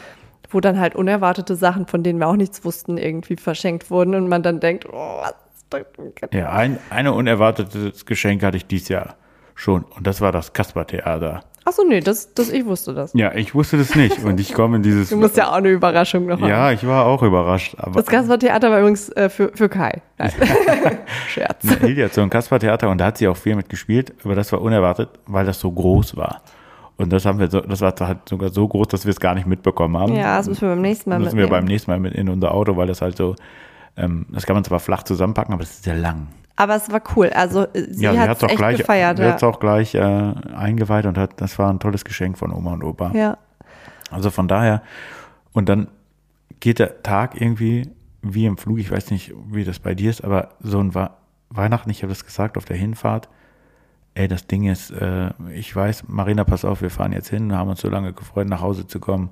[0.50, 4.28] wo dann halt unerwartete Sachen, von denen wir auch nichts wussten, irgendwie verschenkt wurden und
[4.28, 5.86] man dann denkt, oh, was ist das
[6.30, 6.40] denn?
[6.40, 9.16] Ja, ein, eine unerwartetes Geschenk hatte ich dieses Jahr
[9.56, 11.44] schon und das war das Kasper-Theater.
[11.66, 13.14] Achso, nee, das, das, ich wusste das.
[13.14, 15.10] Ja, ich wusste das nicht und ich komme in dieses...
[15.10, 16.50] Du musst ja auch eine Überraschung noch haben.
[16.50, 17.76] Ja, ich war auch überrascht.
[17.78, 20.02] Aber Das Kasper-Theater war übrigens äh, für, für Kai.
[21.28, 21.70] Scherz.
[21.80, 24.62] Hilde hat so ein Kasper-Theater und da hat sie auch viel mitgespielt, aber das war
[24.62, 26.42] unerwartet, weil das so groß war.
[27.00, 29.34] Und das haben wir so, das war halt sogar so groß, dass wir es gar
[29.34, 30.14] nicht mitbekommen haben.
[30.16, 31.62] Ja, das müssen wir beim nächsten Mal müssen wir mitnehmen.
[31.62, 33.36] beim nächsten Mal mit in unser Auto, weil das halt so,
[33.98, 36.28] ähm, das kann man zwar flach zusammenpacken, aber es ist sehr lang.
[36.58, 37.30] Aber es war cool.
[37.30, 39.18] Also äh, sie ja, hat hat es es auch gleich, gefeiert.
[39.18, 39.32] sie Ja.
[39.32, 42.84] hat's auch gleich äh, eingeweiht und hat, das war ein tolles Geschenk von Oma und
[42.84, 43.12] Opa.
[43.16, 43.38] ja.
[44.12, 44.82] Also von daher,
[45.54, 45.88] und dann
[46.60, 47.90] geht der Tag irgendwie
[48.22, 51.12] wie im Flug, ich weiß nicht, wie das bei dir ist, aber so ein Wa-
[51.50, 53.30] Weihnachten, ich habe das gesagt auf der Hinfahrt,
[54.16, 57.70] ey, das Ding ist, äh, ich weiß, Marina, pass auf, wir fahren jetzt hin, haben
[57.70, 59.30] uns so lange gefreut, nach Hause zu kommen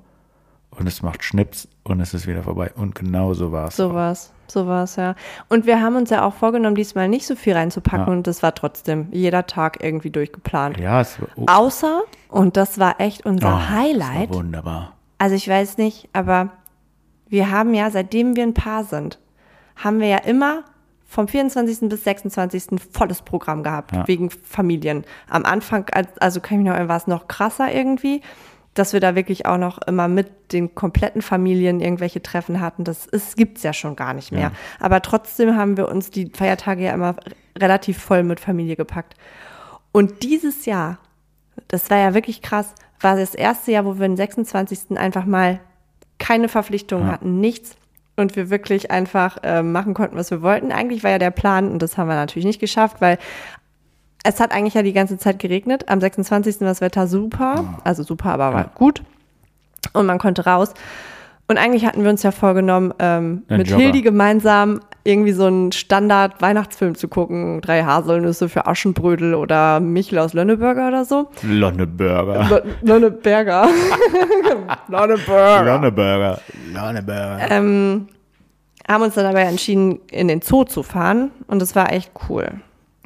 [0.70, 2.70] und es macht Schnips und es ist wieder vorbei.
[2.74, 3.76] Und genau so war es.
[3.76, 4.32] So war's.
[4.50, 5.14] So war's, ja.
[5.50, 8.12] Und wir haben uns ja auch vorgenommen, diesmal nicht so viel reinzupacken Ja.
[8.12, 10.78] und das war trotzdem jeder Tag irgendwie durchgeplant.
[10.78, 14.92] Ja, es war, oh, Außer, und das war echt unser oh, Highlight, Das war wunderbar.
[15.18, 16.48] also ich weiß nicht, aber
[17.28, 19.18] wir haben ja, seitdem wir ein Paar sind,
[19.76, 20.64] haben wir ja immer
[21.10, 21.88] vom 24.
[21.88, 22.78] bis 26.
[22.92, 24.06] volles Programm gehabt, Ja.
[24.06, 25.04] wegen Familien.
[25.28, 28.20] Am Anfang, als- also kann ich mich noch erinnern, war es noch krasser irgendwie,
[28.74, 32.84] dass wir da wirklich auch noch immer mit den kompletten Familien irgendwelche Treffen hatten.
[32.84, 34.40] Das ist, gibt's ja schon gar nicht mehr.
[34.40, 34.52] Ja.
[34.78, 37.16] Aber trotzdem haben wir uns die Feiertage ja immer
[37.58, 39.14] relativ voll mit Familie gepackt.
[39.90, 40.98] Und dieses Jahr,
[41.68, 44.96] das war ja wirklich krass, war das erste Jahr, wo wir den 26.
[44.98, 45.58] einfach mal
[46.18, 47.12] keine Verpflichtungen Ja.
[47.14, 47.76] hatten, nichts.
[48.18, 50.72] Und wir wirklich einfach äh, machen konnten, was wir wollten.
[50.72, 53.16] Eigentlich war ja der Plan, und das haben wir natürlich nicht geschafft, weil
[54.24, 55.88] es hat eigentlich ja die ganze Zeit geregnet.
[55.88, 56.60] Am 26.
[56.60, 59.02] war das Wetter super, also super, aber war gut.
[59.92, 60.74] Und man konnte raus.
[61.50, 63.82] Und eigentlich hatten wir uns ja vorgenommen, ähm, mit Jogger.
[63.82, 67.62] Hildi gemeinsam irgendwie so einen Standard-Weihnachtsfilm zu gucken.
[67.62, 71.30] Drei Haselnüsse für Aschenbrödel oder Michel aus Lönneburger oder so.
[71.42, 72.42] Lonneburger.
[72.42, 73.66] Lö- Lönneberger.
[74.88, 75.64] Lönneburger.
[75.64, 76.40] Lonneburger.
[76.74, 77.50] Lonneburger.
[77.50, 78.08] Ähm,
[78.88, 81.30] haben uns dann aber entschieden, in den Zoo zu fahren.
[81.46, 82.48] Und das war echt cool.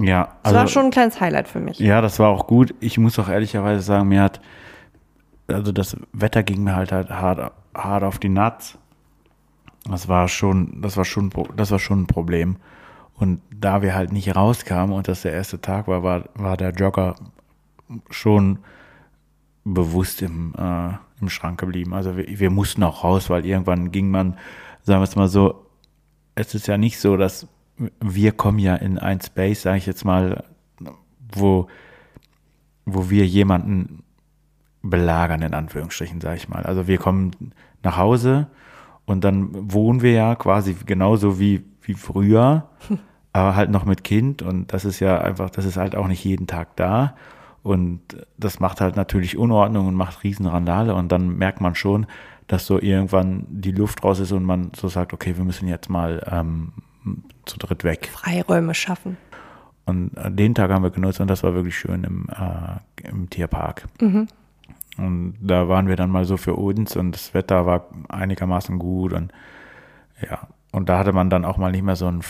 [0.01, 1.79] Ja, Das war schon ein kleines Highlight für mich.
[1.79, 2.75] Ja, das war auch gut.
[2.81, 4.41] Ich muss auch ehrlicherweise sagen, mir hat,
[5.47, 8.79] also das Wetter ging mir halt, halt hart, hart auf die Nuts.
[9.89, 12.57] Das war schon, das war schon, das war schon ein Problem.
[13.15, 16.71] Und da wir halt nicht rauskamen und das der erste Tag war, war, war der
[16.71, 17.17] Jogger
[18.11, 18.59] schon
[19.65, 21.95] bewusst im, äh, im Schrank geblieben.
[21.95, 24.39] Also wir, wir mussten auch raus, weil irgendwann ging man,
[24.83, 25.67] sagen wir es mal so,
[26.35, 27.47] es ist ja nicht so, dass
[28.01, 30.45] wir kommen ja in ein Space, sage ich jetzt mal,
[31.35, 31.69] wo,
[32.85, 34.03] wo wir jemanden
[34.83, 36.65] belagern, in Anführungsstrichen, sage ich mal.
[36.65, 37.33] Also wir kommen
[37.83, 38.49] nach Hause
[39.05, 42.69] und dann wohnen wir ja quasi genauso wie, wie früher,
[43.33, 46.25] aber halt noch mit Kind und das ist ja einfach, das ist halt auch nicht
[46.25, 47.15] jeden Tag da.
[47.63, 48.01] Und
[48.37, 52.07] das macht halt natürlich Unordnung und macht Riesenrandale und dann merkt man schon,
[52.49, 55.89] dass so irgendwann die Luft raus ist und man so sagt, okay, wir müssen jetzt
[55.89, 56.73] mal ähm,
[57.47, 58.11] zu dritt weg.
[58.13, 59.17] Freiräume schaffen.
[59.85, 63.87] Und den Tag haben wir genutzt und das war wirklich schön im, äh, im Tierpark.
[64.01, 64.29] Mhm.
[64.99, 69.13] Und da waren wir dann mal so für uns und das Wetter war einigermaßen gut
[69.13, 69.33] und
[70.21, 72.21] ja, und da hatte man dann auch mal nicht mehr so ein,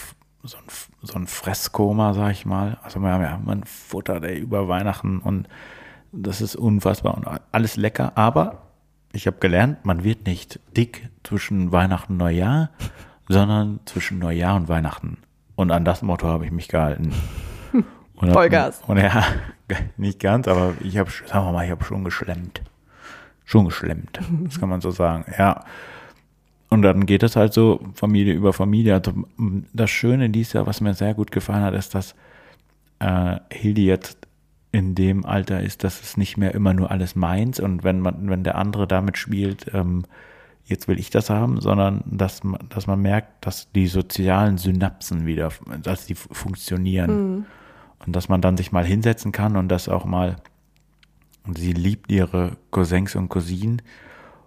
[0.43, 0.65] so ein,
[1.03, 2.79] so ein Fresskoma, sag ich mal.
[2.83, 5.49] Also wir haben ja ein Futter der über Weihnachten und
[6.13, 8.63] das ist unfassbar und alles lecker, aber
[9.13, 12.71] ich habe gelernt, man wird nicht dick zwischen Weihnachten und Neujahr,
[13.29, 15.19] sondern zwischen Neujahr und Weihnachten.
[15.55, 17.13] Und an das Motto habe ich mich gehalten.
[18.23, 18.81] Und Vollgas.
[18.87, 19.25] Und ja,
[19.97, 22.63] nicht ganz, aber ich habe, sagen wir mal, ich habe schon geschlemmt.
[23.45, 25.65] Schon geschlemmt, das kann man so sagen, ja.
[26.69, 28.95] Und dann geht es halt so Familie über Familie.
[28.95, 29.13] Also
[29.75, 32.15] das Schöne dieses Jahr, was mir sehr gut gefallen hat, ist, dass
[32.99, 34.17] äh, Hildi jetzt
[34.71, 38.31] in dem Alter ist, dass es nicht mehr immer nur alles meins und wenn man,
[38.31, 40.05] wenn der andere damit spielt, ähm,
[40.65, 45.27] jetzt will ich das haben, sondern dass man, dass man merkt, dass die sozialen Synapsen
[45.27, 45.51] wieder,
[45.83, 47.37] dass die funktionieren.
[47.37, 47.47] Mhm.
[48.07, 50.37] Und dass man dann sich mal hinsetzen kann und das auch mal,
[51.47, 53.83] und sie liebt ihre Cousins und Cousinen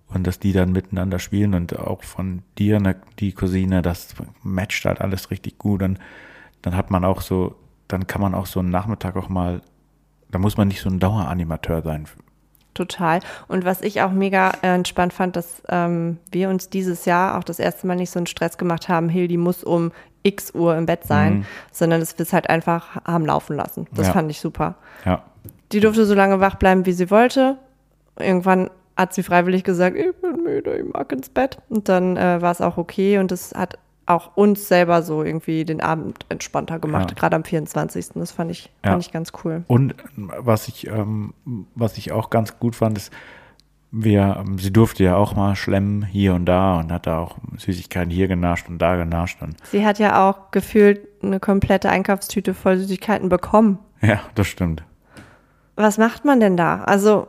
[0.07, 4.85] und dass die dann miteinander spielen und auch von dir, ne, die Cousine, das matcht
[4.85, 5.99] halt alles richtig gut und
[6.61, 7.55] dann hat man auch so,
[7.87, 9.61] dann kann man auch so einen Nachmittag auch mal,
[10.31, 12.07] da muss man nicht so ein Daueranimateur sein
[12.75, 13.21] total.
[13.47, 17.43] Und was ich auch mega äh, entspannt fand, dass ähm, wir uns dieses Jahr auch
[17.43, 19.91] das erste Mal nicht so einen Stress gemacht haben, Hildi muss um
[20.25, 21.45] x Uhr im Bett sein, mhm.
[21.71, 23.87] sondern dass wir es halt einfach haben laufen lassen.
[23.93, 24.13] Das ja.
[24.13, 24.75] fand ich super.
[25.05, 25.23] Ja.
[25.71, 27.57] Die durfte so lange wach bleiben, wie sie wollte.
[28.17, 31.59] Irgendwann hat sie freiwillig gesagt, ich bin müde, ich mag ins Bett.
[31.69, 35.65] Und dann äh, war es auch okay und es hat auch uns selber so irgendwie
[35.65, 37.15] den Abend entspannter gemacht, ja.
[37.15, 38.09] gerade am 24.
[38.13, 38.91] Das fand ich, ja.
[38.91, 39.63] fand ich ganz cool.
[39.67, 41.33] Und was ich, ähm,
[41.73, 43.11] was ich auch ganz gut fand, ist,
[43.97, 48.11] wir, sie durfte ja auch mal schlemmen hier und da und hat da auch Süßigkeiten
[48.11, 49.41] hier genascht und da genascht.
[49.41, 53.79] Und sie hat ja auch gefühlt eine komplette Einkaufstüte voll Süßigkeiten bekommen.
[54.01, 54.83] Ja, das stimmt.
[55.77, 56.83] Was macht man denn da?
[56.83, 57.27] Also,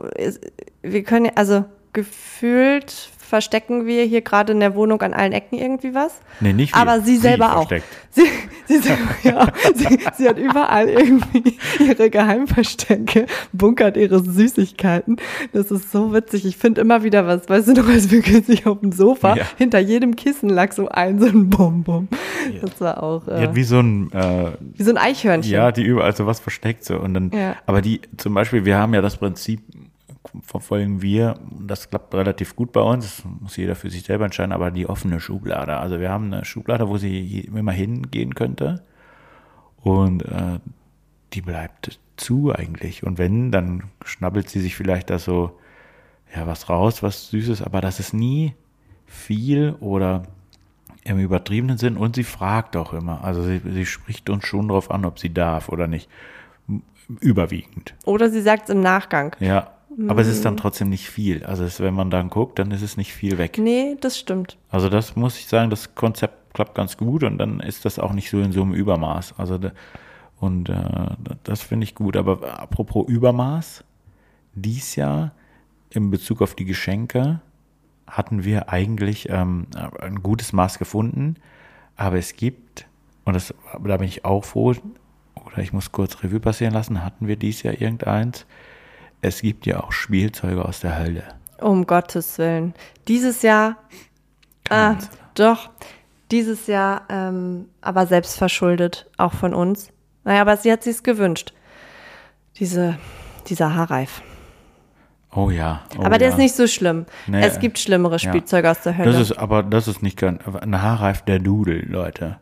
[0.81, 1.65] wir können, also
[1.97, 6.21] gefühlt verstecken wir hier gerade in der Wohnung an allen Ecken irgendwie was.
[6.39, 6.79] Nee, nicht wir.
[6.79, 7.71] Aber sie selber sie auch.
[8.11, 8.23] Sie,
[8.67, 15.17] sie, selber, ja, sie, sie, hat überall irgendwie ihre Geheimverstecke, bunkert ihre Süßigkeiten.
[15.53, 16.45] Das ist so witzig.
[16.45, 17.49] Ich finde immer wieder was.
[17.49, 19.45] Weißt du noch, als wir sich auf dem Sofa, ja.
[19.57, 22.07] hinter jedem Kissen lag so ein, so ein Bonbon.
[22.53, 22.61] Ja.
[22.61, 23.27] Das war auch.
[23.27, 24.11] Äh, ja, wie so ein.
[24.13, 25.51] Äh, wie so ein Eichhörnchen.
[25.51, 26.97] Ja, die überall so was versteckt so.
[26.97, 27.55] Und dann, ja.
[27.65, 29.61] aber die, zum Beispiel, wir haben ja das Prinzip,
[30.41, 34.51] verfolgen wir, das klappt relativ gut bei uns, das muss jeder für sich selber entscheiden,
[34.51, 35.77] aber die offene Schublade.
[35.77, 38.83] Also wir haben eine Schublade, wo sie immer hingehen könnte
[39.81, 40.59] und äh,
[41.33, 43.03] die bleibt zu eigentlich.
[43.03, 45.57] Und wenn, dann schnabbelt sie sich vielleicht da so
[46.35, 48.53] ja, was raus, was Süßes, aber das ist nie
[49.05, 50.23] viel oder
[51.03, 53.23] im übertriebenen Sinn und sie fragt auch immer.
[53.23, 56.09] Also sie, sie spricht uns schon darauf an, ob sie darf oder nicht.
[57.21, 57.95] Überwiegend.
[58.03, 59.33] Oder sie sagt es im Nachgang.
[59.39, 59.76] Ja,
[60.07, 61.43] aber es ist dann trotzdem nicht viel.
[61.43, 63.57] Also es, wenn man dann guckt, dann ist es nicht viel weg.
[63.57, 64.57] Nee, das stimmt.
[64.69, 68.13] Also das muss ich sagen, das Konzept klappt ganz gut und dann ist das auch
[68.13, 69.35] nicht so in so einem Übermaß.
[69.37, 69.59] Also
[70.39, 70.75] und äh,
[71.43, 72.15] das finde ich gut.
[72.15, 73.83] Aber apropos Übermaß,
[74.53, 75.31] dies Jahr
[75.89, 77.41] in Bezug auf die Geschenke
[78.05, 79.67] hatten wir eigentlich ähm,
[79.99, 81.35] ein gutes Maß gefunden.
[81.95, 82.85] Aber es gibt,
[83.25, 84.75] und das, da bin ich auch froh,
[85.45, 88.45] oder ich muss kurz Revue passieren lassen, hatten wir dies Jahr irgendeins,
[89.21, 91.23] es gibt ja auch Spielzeuge aus der Hölle.
[91.59, 92.73] Um Gottes Willen.
[93.07, 93.77] Dieses Jahr,
[94.69, 94.95] ah,
[95.35, 95.69] doch,
[96.31, 99.91] dieses Jahr, ähm, aber selbst verschuldet, auch von uns.
[100.23, 101.53] Naja, aber sie hat sich's gewünscht.
[102.57, 102.97] Diese,
[103.47, 104.21] dieser Haarreif.
[105.33, 105.81] Oh ja.
[105.97, 106.33] Oh aber der ja.
[106.33, 107.05] ist nicht so schlimm.
[107.27, 108.71] Nee, es gibt schlimmere Spielzeuge ja.
[108.71, 109.11] aus der Hölle.
[109.11, 112.39] Das ist, aber das ist nicht ganz, ein Haarreif der Dudel, Leute.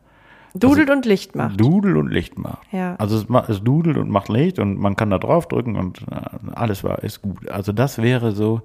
[0.56, 1.60] Dudelt also, und Licht macht.
[1.60, 2.62] Dudelt und Licht macht.
[2.72, 2.96] Ja.
[2.96, 6.52] Also es, es dudelt und macht Licht und man kann da drauf drücken und äh,
[6.54, 7.50] alles war ist gut.
[7.50, 8.62] Also das wäre so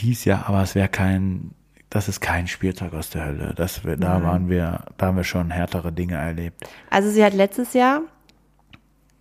[0.00, 1.52] dies Jahr, aber es wäre kein,
[1.88, 3.54] das ist kein Spieltag aus der Hölle.
[3.56, 6.68] Das wir, da waren wir, da haben wir schon härtere Dinge erlebt.
[6.90, 8.00] Also sie hat letztes Jahr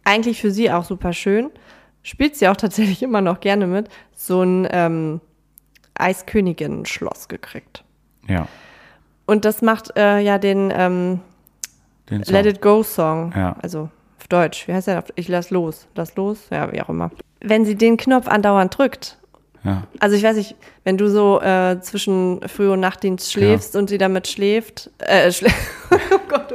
[0.03, 1.51] eigentlich für sie auch super schön,
[2.01, 5.21] spielt sie auch tatsächlich immer noch gerne mit, so ein ähm,
[5.93, 7.83] Eiskönigin-Schloss gekriegt.
[8.27, 8.47] Ja.
[9.27, 11.19] Und das macht äh, ja den ähm,
[12.09, 12.21] Den.
[12.23, 13.33] Let It Go Song.
[13.35, 13.55] Ja.
[13.61, 14.67] Also auf Deutsch.
[14.67, 15.03] Wie heißt der?
[15.15, 15.87] Ich lass los.
[15.95, 16.47] Lass los?
[16.49, 17.11] Ja, wie auch immer.
[17.41, 19.17] Wenn sie den Knopf andauernd drückt.
[19.63, 19.83] Ja.
[19.99, 20.55] Also ich weiß nicht,
[20.85, 25.49] wenn du so äh, zwischen Früh- und Nachtdienst schläfst und sie damit schläft, äh, schlä
[25.91, 26.53] oh Gott,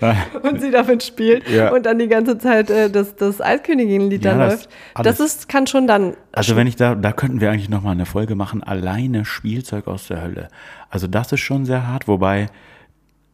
[0.42, 1.72] und, sie damit spielt Ja.
[1.72, 4.68] und dann die ganze Zeit äh, das, das Eiskönigin-Lied Ja, dann läuft.
[5.02, 8.06] Das ist, kann schon dann Also wenn ich da, da könnten wir eigentlich nochmal eine
[8.06, 10.48] Folge machen, alleine Spielzeug aus der Hölle.
[10.90, 12.48] Also das ist schon sehr hart, wobei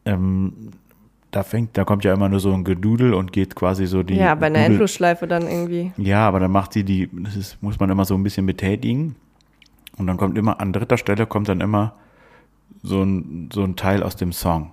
[0.04, 0.70] ähm,
[1.32, 4.16] da fängt, da kommt ja immer nur so ein Gedudel und geht quasi so die.
[4.16, 5.92] ja, bei einer Endlosschleife dann irgendwie.
[5.96, 9.16] Ja, aber dann macht sie die, das ist, muss man immer so ein bisschen betätigen.
[9.96, 11.94] Und dann kommt immer, an dritter Stelle kommt dann immer
[12.82, 14.72] so ein, so ein Teil aus dem Song.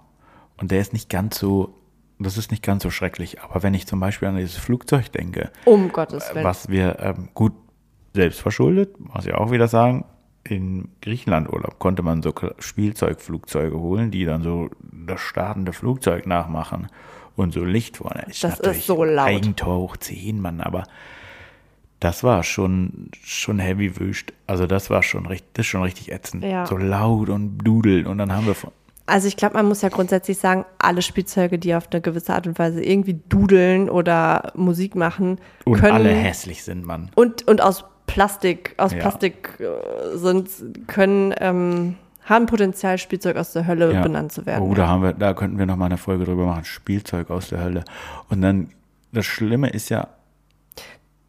[0.57, 1.73] Und der ist nicht ganz so,
[2.19, 3.41] das ist nicht ganz so schrecklich.
[3.41, 6.45] Aber wenn ich zum Beispiel an dieses Flugzeug denke, Um Gottes Willen.
[6.45, 7.53] was wir ähm, gut
[8.13, 10.05] selbst verschuldet, muss ich auch wieder sagen,
[10.43, 16.87] in Griechenland-Urlaub konnte man so Spielzeugflugzeuge holen, die dann so das startende Flugzeug nachmachen
[17.35, 18.25] und so Licht vorne.
[18.27, 19.27] Ist Das ist so laut.
[19.27, 20.83] Eigentor hoch 10, Mann, aber
[21.99, 24.33] das war schon, schon heavy wüst.
[24.47, 26.43] Also das war schon richtig, das ist schon richtig ätzend.
[26.43, 26.65] Ja.
[26.65, 28.71] So laut und dudeln und dann haben wir von,
[29.09, 32.47] Also ich glaube, man muss ja grundsätzlich sagen, alle Spielzeuge, die auf eine gewisse Art
[32.47, 37.09] und Weise irgendwie dudeln oder Musik machen, und können alle hässlich sind, Mann.
[37.15, 38.99] und, und aus Plastik, aus Ja.
[38.99, 40.49] Plastik äh, sind,
[40.87, 41.95] können, ähm,
[42.25, 44.01] haben Potenzial, Spielzeug aus der Hölle Ja.
[44.01, 44.63] benannt zu werden.
[44.63, 46.63] Oh, da haben wir, da könnten wir noch mal eine Folge drüber machen.
[46.65, 47.83] Spielzeug aus der Hölle.
[48.29, 48.69] Und dann,
[49.11, 50.07] das Schlimme ist ja,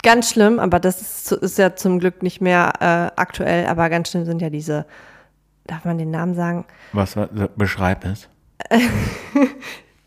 [0.02, 4.08] Ganz schlimm, aber das ist, ist ja zum Glück nicht mehr äh, aktuell, aber ganz
[4.08, 4.86] schlimm sind ja diese,
[5.70, 7.16] darf man den Namen sagen, was
[7.56, 8.28] beschreib es.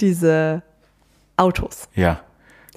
[0.01, 0.61] diese
[1.37, 1.87] Autos.
[1.95, 2.21] Ja.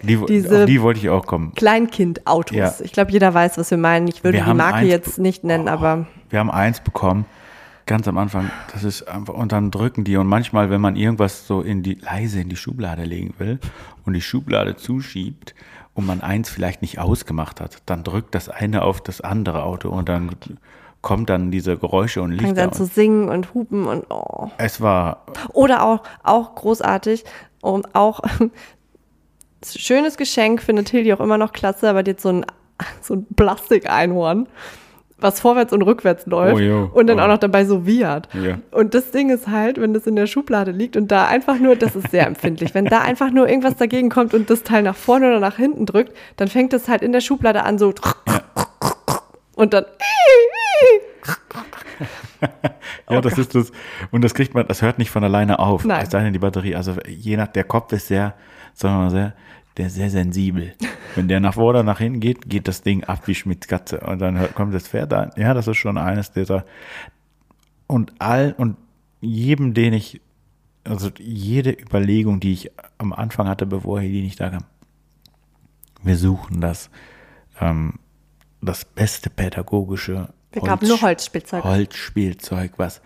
[0.03, 1.55] Die, Diese- auf die wollte ich auch kommen.
[1.55, 2.57] Kleinkind-Autos.
[2.57, 2.72] Ja.
[2.82, 4.07] Ich glaube, jeder weiß, was wir meinen.
[4.09, 5.72] Ich würde Wir die Marke jetzt nicht nennen, Oh.
[5.72, 7.24] aber Wir haben eins bekommen,
[7.87, 8.51] ganz am Anfang.
[8.72, 10.16] Das ist einfach, und dann drücken die.
[10.18, 13.59] Und manchmal, wenn man irgendwas so in die, leise in die Schublade legen will
[14.05, 15.55] und die Schublade zuschiebt
[15.95, 19.89] und man eins vielleicht nicht ausgemacht hat, dann drückt das eine auf das andere Auto
[19.89, 20.30] und dann
[21.03, 22.55] kommt dann diese Geräusche und Lichter.
[22.55, 24.51] dann zu singen und hupen und oh.
[24.59, 27.24] es war, Oder auch, auch großartig
[27.62, 28.20] und auch
[29.64, 32.47] schönes Geschenk findet Hildi auch immer noch klasse, aber die hat so ein,
[33.01, 34.49] so ein Plastikeinhorn,
[35.18, 36.90] was vorwärts und rückwärts läuft Oh, jo.
[36.92, 37.22] und dann Oh.
[37.22, 38.28] auch noch dabei so wiehert.
[38.34, 38.59] Ja.
[38.70, 41.74] Und das Ding ist halt, wenn das in der Schublade liegt und da einfach nur,
[41.76, 44.97] das ist sehr empfindlich, wenn da einfach nur irgendwas dagegen kommt und das Teil nach
[44.97, 47.94] vorne oder nach hinten drückt, dann fängt es halt in der Schublade an so
[49.57, 49.85] und dann
[53.11, 53.73] Ja, das ist das.
[54.11, 55.85] Und das kriegt man, das hört nicht von alleine auf.
[55.85, 56.03] Nein.
[56.03, 56.75] Es sei denn, die Batterie.
[56.75, 58.35] Also je nach, der Kopf ist sehr,
[58.75, 59.35] sagen wir mal sehr,
[59.77, 60.75] der ist sehr sensibel.
[61.15, 64.01] Wenn der nach vorne oder nach hinten geht, geht das Ding ab wie Schmitz Katze.
[64.01, 65.31] Und dann hört- kommt das Pferd an.
[65.37, 66.65] Ja, das ist schon eines dieser.
[67.87, 68.77] Und all, und
[69.21, 70.21] jedem, den ich,
[70.85, 74.65] also jede Überlegung, die ich am Anfang hatte, bevor die nicht da kam,
[76.03, 76.91] wir suchen das,
[77.61, 77.95] ähm,
[78.61, 81.65] das beste pädagogische Wir gaben nur Holzspielzeug.
[81.65, 83.01] Holzspielzeug, was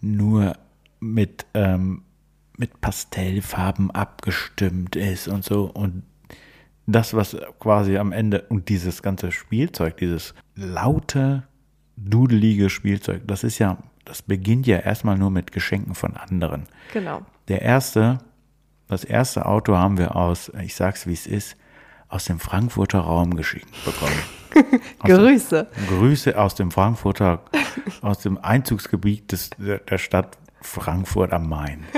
[0.00, 0.56] nur
[1.00, 2.02] mit, ähm,
[2.56, 5.64] mit Pastellfarben abgestimmt ist und so.
[5.64, 6.02] Und
[6.86, 11.44] das, was quasi am Ende, und dieses ganze Spielzeug, dieses laute,
[11.96, 16.66] dudelige Spielzeug, das ist ja, das beginnt ja erstmal nur mit Geschenken von anderen.
[16.92, 17.22] genau.
[17.48, 18.18] Der erste,
[18.86, 21.56] das erste Auto haben wir aus, ich sag's wie es ist,
[22.08, 24.20] aus dem Frankfurter Raum geschickt bekommen.
[25.00, 25.66] Aus dem- Grüße.
[25.88, 27.42] Grüße aus dem Frankfurter,
[28.02, 31.84] aus dem Einzugsgebiet des, der Stadt Frankfurt am Main.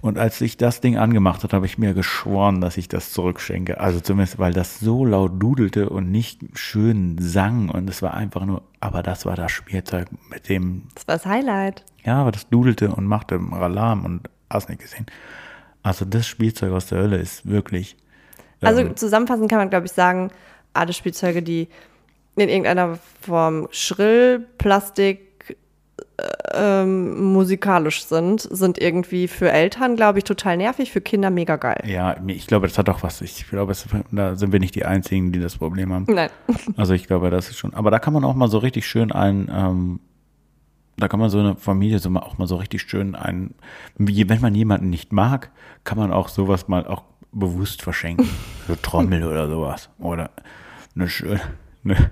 [0.00, 3.80] Und als ich das Ding angemacht habe, habe ich mir geschworen, dass ich das zurückschenke.
[3.80, 7.70] Also zumindest, weil das so laut dudelte und nicht schön sang.
[7.70, 11.24] Und es war einfach nur, aber das war das Spielzeug, mit dem Das war das
[11.26, 11.84] Highlight.
[12.04, 15.06] ja, aber das dudelte und machte Alarm und hast nicht gesehen.
[15.82, 17.96] Also das Spielzeug aus der Hölle ist wirklich.
[18.60, 20.30] Also ähm, zusammenfassend kann man, glaube ich, sagen,
[20.74, 21.68] alle Spielzeuge, die
[22.36, 25.56] in irgendeiner Form schrill, Plastik,
[26.16, 31.56] äh, ähm, musikalisch sind, sind irgendwie für Eltern, glaube ich, total nervig, für Kinder mega
[31.56, 31.82] geil.
[31.86, 33.20] ja, ich glaube, das hat auch was.
[33.20, 36.06] Ich glaube, es, da sind wir nicht die Einzigen, die das Problem haben.
[36.08, 36.30] Nein.
[36.76, 37.74] Also ich glaube, das ist schon.
[37.74, 40.00] Aber da kann man auch mal so richtig schön ein, ähm,
[40.96, 43.54] da kann man so eine Familie so mal auch mal so richtig schön ein,
[43.96, 45.50] wie, wenn man jemanden nicht mag,
[45.82, 47.02] kann man auch sowas mal auch
[47.32, 48.28] bewusst verschenken.
[48.66, 49.90] So Trommel oder sowas.
[49.98, 50.30] Oder
[50.96, 51.40] eine schöne,
[51.84, 51.96] eine,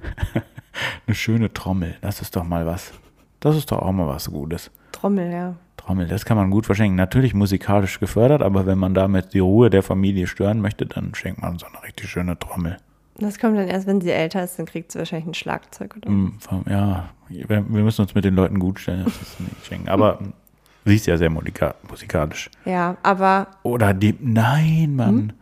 [1.06, 1.96] eine schöne Trommel.
[2.00, 2.92] Das ist doch mal was.
[3.40, 4.70] Das ist doch auch mal was Gutes.
[4.92, 5.54] Trommel, ja.
[5.76, 6.96] Trommel, das kann man gut verschenken.
[6.96, 11.42] Natürlich musikalisch gefördert, aber wenn man damit die Ruhe der Familie stören möchte, dann schenkt
[11.42, 12.76] man so eine richtig schöne Trommel.
[13.18, 16.08] Das kommt dann erst, wenn sie älter ist, dann kriegt sie wahrscheinlich ein Schlagzeug oder
[16.10, 19.04] Mm, Ja, wir müssen uns mit den Leuten gut stellen.
[19.04, 19.88] Das ist nicht schenken.
[19.88, 20.18] Aber
[20.84, 22.48] sie ist ja sehr musika musikalisch.
[22.64, 25.32] Ja, aber Oder die, nein, Mann.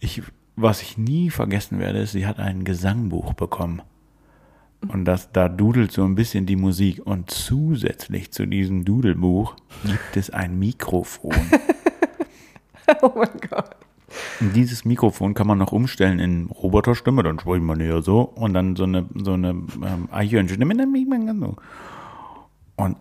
[0.00, 0.22] Ich,
[0.56, 3.82] was ich nie vergessen werde, ist, sie hat ein Gesangbuch bekommen.
[4.88, 7.00] Und das, da dudelt so ein bisschen die Musik.
[7.04, 11.34] Und zusätzlich zu diesem Dudelbuch gibt es ein Mikrofon.
[13.02, 13.76] oh mein Gott.
[14.40, 18.54] Und dieses Mikrofon kann man noch umstellen in Roboterstimme, dann spricht man eher so und
[18.54, 20.08] dann so eine, so eine ähm,
[21.40, 21.56] so.
[22.76, 22.96] Und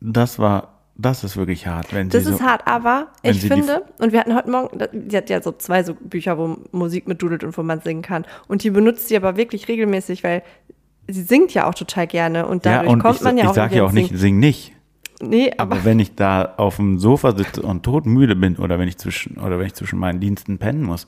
[0.00, 1.92] das war, das ist wirklich hart.
[1.92, 4.78] Wenn Das sie ist so, hart, aber ich finde, und wir hatten heute Morgen,
[5.08, 8.02] sie hat ja so zwei so Bücher, wo Musik mit dudelt und wo man singen
[8.02, 8.24] kann.
[8.46, 10.42] Und die benutzt sie aber wirklich regelmäßig, weil
[11.08, 13.50] sie singt ja auch total gerne und Ja, dadurch und kommt ich, man ja ich
[13.50, 14.72] auch sage ja auch nicht, sing nicht.
[15.20, 18.88] Nee, aber, Aber wenn ich da auf dem Sofa sitze und todmüde bin oder wenn
[18.88, 21.06] ich zwischen oder wenn ich zwischen meinen Diensten pennen muss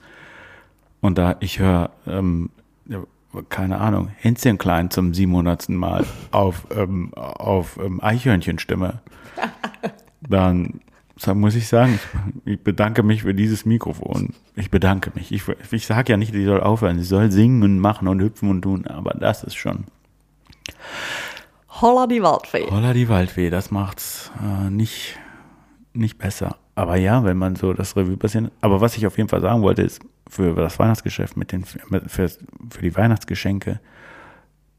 [1.00, 2.50] und da ich höre ähm,
[2.86, 3.02] ja,
[3.48, 5.68] keine Ahnung Hänschen klein zum 700.
[5.70, 9.00] Mal auf ähm, auf ähm, Eichhörnchenstimme,
[10.20, 10.80] dann
[11.34, 11.98] muss ich sagen,
[12.44, 14.34] ich, bedanke mich für dieses Mikrofon.
[14.54, 15.32] Ich bedanke mich.
[15.32, 16.98] Ich, ich sage ja nicht, sie soll aufhören.
[16.98, 19.84] Sie soll singen und machen und hüpfen und tun, aber das ist schon.
[21.68, 22.66] holla die Waldfee.
[22.70, 25.18] Holla die Waldweh, das macht's äh, nicht,
[25.94, 26.56] nicht besser.
[26.74, 28.52] Aber ja, wenn man so das Revue passiert.
[28.60, 32.28] Aber was ich auf jeden Fall sagen wollte, ist für das Weihnachtsgeschäft mit den für,
[32.28, 33.80] für die Weihnachtsgeschenke,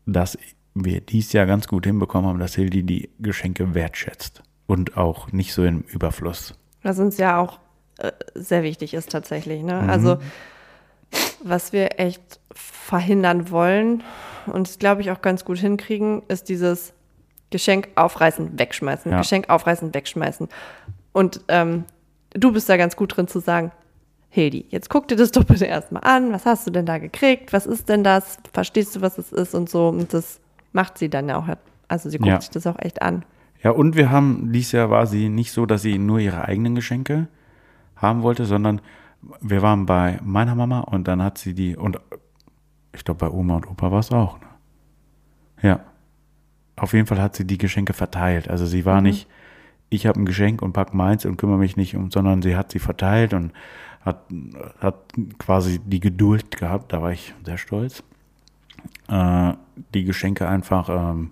[0.06, 0.38] dass
[0.76, 5.54] wir dies Jahr ganz gut hinbekommen haben, dass Hildi die Geschenke wertschätzt und auch nicht
[5.54, 6.54] so im Überfluss.
[6.84, 7.60] Was uns ja auch
[7.98, 9.64] äh, sehr wichtig ist tatsächlich.
[9.64, 9.82] Ne?
[9.82, 9.90] Mhm.
[9.90, 10.18] Also
[11.44, 14.04] was wir echt verhindern wollen
[14.48, 16.94] und es glaube ich auch ganz gut hinkriegen, ist dieses
[17.50, 19.12] Geschenk aufreißen, wegschmeißen.
[19.12, 19.20] Ja.
[19.20, 20.50] Geschenk aufreißen, wegschmeißen.
[21.14, 21.86] Und ähm,
[22.32, 23.72] du bist da ganz gut drin zu sagen,
[24.30, 26.34] Hildi, jetzt guck dir das doch bitte erstmal an.
[26.34, 27.54] Was hast du denn da gekriegt?
[27.54, 28.38] Was ist denn das?
[28.54, 29.88] Verstehst du, was es ist und so?
[29.88, 30.40] Und das
[30.74, 31.46] macht sie dann ja auch.
[31.88, 32.42] Also sie guckt Ja.
[32.42, 33.24] sich das auch echt an.
[33.68, 36.74] Ja, und wir haben, dieses Jahr war sie nicht so, dass sie nur ihre eigenen
[36.74, 37.28] Geschenke
[37.98, 38.80] haben wollte, sondern
[39.42, 42.00] wir waren bei meiner Mama und dann hat sie die, und
[42.94, 44.48] ich glaube bei Oma und Opa war es auch, ne?
[45.64, 45.80] Ja.
[46.78, 48.50] Auf jeden Fall hat sie die Geschenke verteilt.
[48.50, 49.28] Also sie war nicht,
[49.90, 52.72] ich habe ein Geschenk und pack meins und kümmere mich nicht um, sondern sie hat
[52.72, 53.52] sie verteilt und
[54.00, 54.22] hat,
[54.80, 58.02] hat quasi die Geduld gehabt, da war ich sehr stolz,
[59.10, 59.52] äh,
[59.94, 61.32] die Geschenke einfach ähm,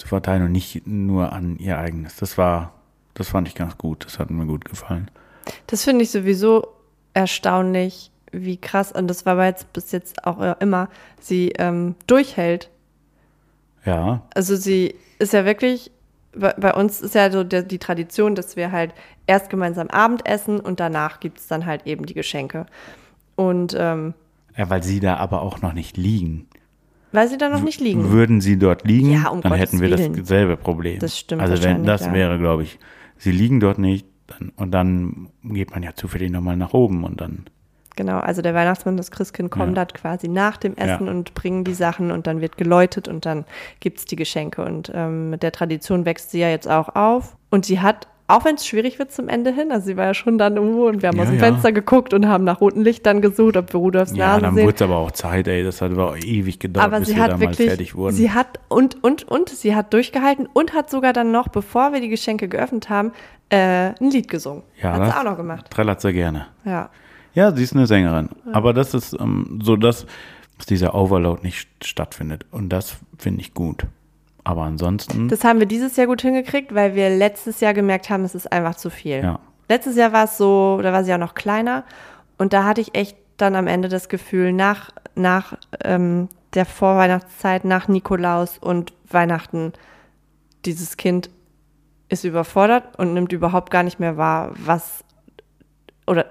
[0.00, 2.16] zu verteilen und nicht nur an ihr eigenes.
[2.16, 2.72] Das war,
[3.14, 4.04] das fand ich ganz gut.
[4.06, 5.10] Das hat mir gut gefallen.
[5.66, 6.66] Das finde ich sowieso
[7.12, 10.88] erstaunlich, wie krass, und das war aber jetzt bis jetzt auch immer,
[11.20, 12.70] sie ähm, durchhält.
[13.84, 15.90] Ja, Also sie ist ja wirklich,
[16.34, 18.94] bei, bei uns ist ja so der, die Tradition, dass wir halt
[19.26, 22.66] erst gemeinsam Abendessen und danach gibt es dann halt eben die Geschenke.
[23.36, 24.14] Und ähm,
[24.56, 26.46] ja, weil sie da aber auch noch nicht liegen.
[27.12, 28.10] Weil sie da noch nicht liegen.
[28.10, 30.14] Würden sie dort liegen, Ja, um dann Gottes hätten wir Willen.
[30.16, 30.98] dasselbe Problem.
[30.98, 32.12] Das stimmt Also wenn das ja.
[32.12, 32.78] wäre, glaube ich,
[33.16, 37.20] sie liegen dort nicht dann, und dann geht man ja zufällig nochmal nach oben und
[37.20, 37.46] dann.
[37.96, 39.84] Genau, also der Weihnachtsmann und das Christkind kommen Ja.
[39.84, 41.12] dann quasi nach dem Essen Ja.
[41.12, 43.44] und bringen die Sachen und dann wird geläutet und dann
[43.80, 44.64] gibt es die Geschenke.
[44.64, 47.36] Und ähm, mit der Tradition wächst sie ja jetzt auch auf.
[47.50, 50.14] Und sie hat, auch wenn es schwierig wird zum Ende hin, also sie war ja
[50.14, 51.44] schon dann irgendwo und wir haben Ja, aus dem ja.
[51.44, 54.64] Fenster geguckt und haben nach roten Lichtern gesucht, ob wir Rudolfs Ja, Nase dann sehen.
[54.64, 55.62] wurde es aber auch Zeit, ey.
[55.64, 58.14] Das hat aber auch ewig gedauert, Aber bis sie wir hat wirklich, fertig wurden.
[58.16, 62.00] sie hat und, und, und, sie hat durchgehalten und hat sogar dann noch, bevor wir
[62.00, 63.12] die Geschenke geöffnet haben,
[63.50, 64.62] äh, ein Lied gesungen.
[64.82, 65.70] ja, hat sie auch noch gemacht.
[65.70, 66.46] Trällert sie gerne.
[66.64, 66.90] Ja.
[67.34, 68.28] Ja, sie ist eine Sängerin.
[68.52, 70.04] Aber das ist ähm, so, dass
[70.68, 72.44] dieser Overload nicht stattfindet.
[72.50, 73.86] Und das finde ich gut.
[74.44, 78.24] Aber ansonsten, Das haben wir dieses Jahr gut hingekriegt, weil wir letztes Jahr gemerkt haben,
[78.24, 79.22] es ist einfach zu viel.
[79.22, 79.38] ja.
[79.68, 81.84] Letztes Jahr war es so, da war sie auch noch kleiner
[82.38, 87.64] und da hatte ich echt dann am Ende das Gefühl, nach, nach ähm, der Vorweihnachtszeit,
[87.64, 89.72] nach Nikolaus und Weihnachten,
[90.64, 91.30] dieses Kind
[92.08, 95.04] ist überfordert und nimmt überhaupt gar nicht mehr wahr, was
[96.08, 96.26] oder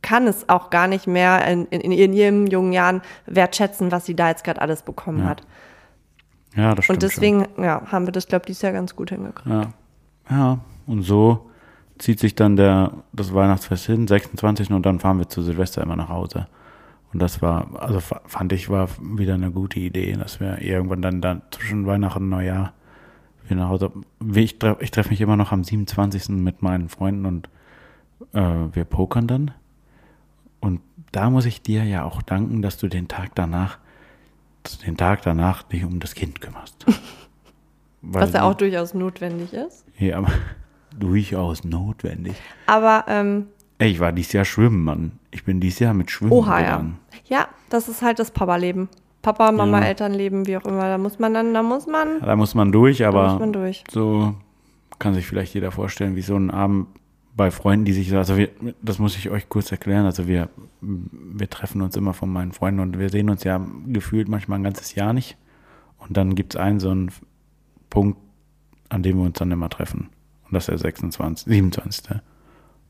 [0.00, 4.16] kann es auch gar nicht mehr in, in, in ihren jungen Jahren wertschätzen, was sie
[4.16, 5.42] da jetzt gerade alles bekommen Ja, hat.
[6.56, 6.96] Ja, das stimmt.
[6.96, 9.42] Und deswegen ja, haben wir das, glaube ich, dieses Jahr ganz gut hingekriegt.
[9.48, 9.52] Schon.
[9.62, 9.70] Ja.
[10.30, 11.50] ja, und so
[11.98, 14.70] zieht sich dann der, das Weihnachtsfest hin, 26.
[14.70, 16.46] und dann fahren wir zu Silvester immer nach Hause.
[17.12, 21.02] Und das war, also fa- fand ich, war wieder eine gute Idee, dass wir irgendwann
[21.02, 22.72] dann, dann zwischen Weihnachten und Neujahr
[23.44, 23.92] wieder nach Hause.
[24.34, 26.30] Ich treffe treff mich immer noch am 27.
[26.30, 27.48] mit meinen Freunden und
[28.32, 28.40] äh,
[28.72, 29.50] wir pokern dann.
[30.60, 30.80] Und
[31.12, 33.78] da muss ich dir ja auch danken, dass du den Tag danach,
[34.86, 36.86] den Tag danach dich um das Kind kümmerst.
[38.02, 39.84] Was ja auch durchaus notwendig ist.
[39.98, 40.30] ja, aber
[40.98, 42.34] durchaus notwendig.
[42.66, 43.46] Aber ähm,
[43.78, 45.12] ich war dieses Jahr schwimmen, Mann.
[45.30, 46.64] Ich bin dieses Jahr mit Schwimmen Oha, ja.
[46.66, 46.98] gegangen.
[47.26, 48.88] Ja, das ist halt das Papa-Leben.
[49.22, 49.86] Papa, Mama, Ja.
[49.86, 50.82] Elternleben, wie auch immer.
[50.82, 53.52] Da muss man dann, da muss man, Da muss man durch, da aber muss man
[53.54, 53.84] durch.
[53.90, 54.34] so
[54.98, 56.86] kann sich vielleicht jeder vorstellen, wie so ein Abend
[57.36, 58.50] bei Freunden, die sich, so- also wir,
[58.82, 60.48] das muss ich euch kurz erklären, also wir,
[60.80, 64.64] wir treffen uns immer von meinen Freunden und wir sehen uns ja gefühlt manchmal ein
[64.64, 65.36] ganzes Jahr nicht
[65.98, 67.10] und dann gibt es einen so einen
[67.90, 68.18] Punkt,
[68.88, 70.10] an dem wir uns dann immer treffen
[70.44, 72.20] und das ist der 26., 27.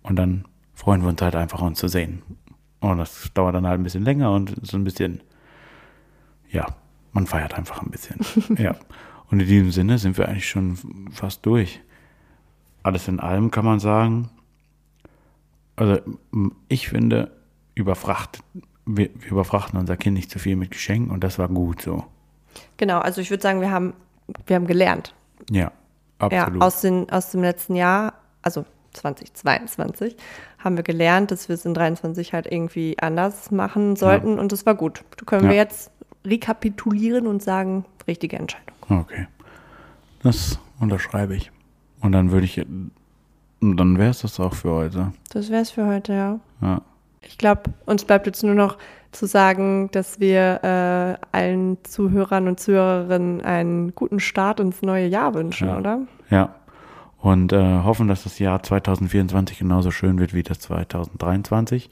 [0.03, 2.21] Und dann freuen wir uns halt einfach, uns zu sehen.
[2.81, 5.23] Und das dauert dann halt ein bisschen länger und so ein bisschen,
[6.51, 6.67] ja,
[7.13, 8.19] man feiert einfach ein bisschen.
[8.59, 8.75] ja.
[9.31, 10.77] Und in diesem Sinne sind wir eigentlich schon
[11.13, 11.81] fast durch.
[12.83, 14.29] Alles in allem kann man sagen,
[15.77, 16.01] also
[16.69, 17.31] ich finde,
[17.75, 18.41] überfracht,
[18.87, 22.05] wir, wir überfrachten unser Kind nicht zu viel mit Geschenken und das war gut so.
[22.77, 23.95] Genau, also ich würde sagen, wir haben,
[24.47, 25.15] wir haben gelernt.
[25.51, 25.73] Ja,
[26.19, 26.61] absolut.
[26.61, 30.17] Ja, aus, den, aus dem letzten Jahr, also 2022,
[30.59, 34.65] haben wir gelernt, dass wir es in 23 halt irgendwie anders machen sollten und das
[34.67, 35.05] war gut.
[35.17, 35.63] Da können wir Ja.
[35.63, 35.91] jetzt
[36.25, 38.77] rekapitulieren und sagen, richtige Entscheidung.
[38.89, 39.27] Okay.
[40.23, 41.51] Das unterschreibe ich.
[42.01, 42.65] Und dann würde ich,
[43.71, 45.13] und dann wäre es das auch für heute.
[45.33, 46.41] Das wäre es für heute, ja.
[46.63, 46.83] Ja.
[47.23, 48.77] Ich glaube, uns bleibt jetzt nur noch
[49.13, 55.35] zu sagen, dass wir äh, allen Zuhörern und Zuhörerinnen einen guten Start ins neue Jahr
[55.35, 55.79] wünschen, Ja.
[55.79, 56.01] oder?
[56.31, 56.55] Ja.
[57.19, 61.89] Und äh, hoffen, dass das Jahr 2024 genauso schön wird wie das 2023.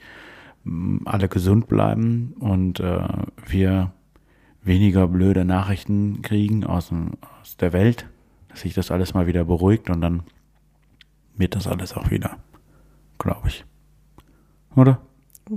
[0.65, 2.99] M, Alle gesund bleiben und äh,
[3.47, 3.91] wir
[4.61, 7.11] weniger blöde Nachrichten kriegen aus, dem,
[7.41, 8.05] aus der Welt,
[8.49, 10.23] dass sich das alles mal wieder beruhigt und dann
[11.37, 12.37] wird das alles auch wieder,
[13.19, 13.65] glaube ich.
[14.75, 14.99] Oder?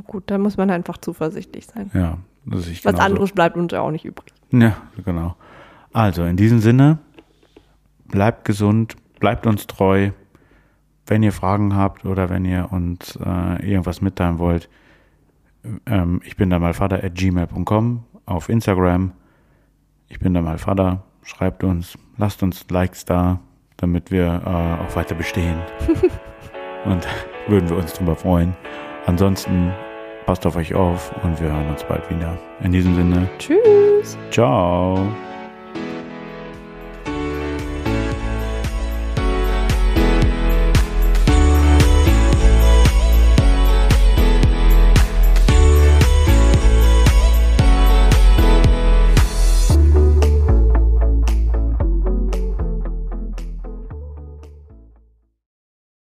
[0.07, 1.91] Gut, da muss man einfach zuversichtlich sein.
[1.95, 2.19] Ja.
[2.45, 4.33] Dass ich Was genauso- anderes bleibt uns ja auch nicht übrig.
[4.53, 5.37] Ja, genau.
[5.93, 6.99] Also in diesem Sinne,
[8.07, 10.11] bleibt gesund, bleibt uns treu.
[11.07, 14.69] Wenn ihr Fragen habt oder wenn ihr uns äh, irgendwas mitteilen wollt,
[15.87, 19.13] ähm, ich bin da mal Vater at gmail.com auf Instagram.
[20.09, 21.03] Ich bin da mal Vater.
[21.23, 23.41] Schreibt uns, lasst uns Likes da,
[23.77, 25.59] damit wir äh, auch weiter bestehen.
[26.85, 27.07] und
[27.49, 28.57] würden wir uns drüber freuen.
[29.07, 29.73] Ansonsten
[30.27, 32.37] passt auf euch auf und wir hören uns bald wieder.
[32.63, 34.19] In diesem Sinne, Tschüss.
[34.31, 35.07] ciao.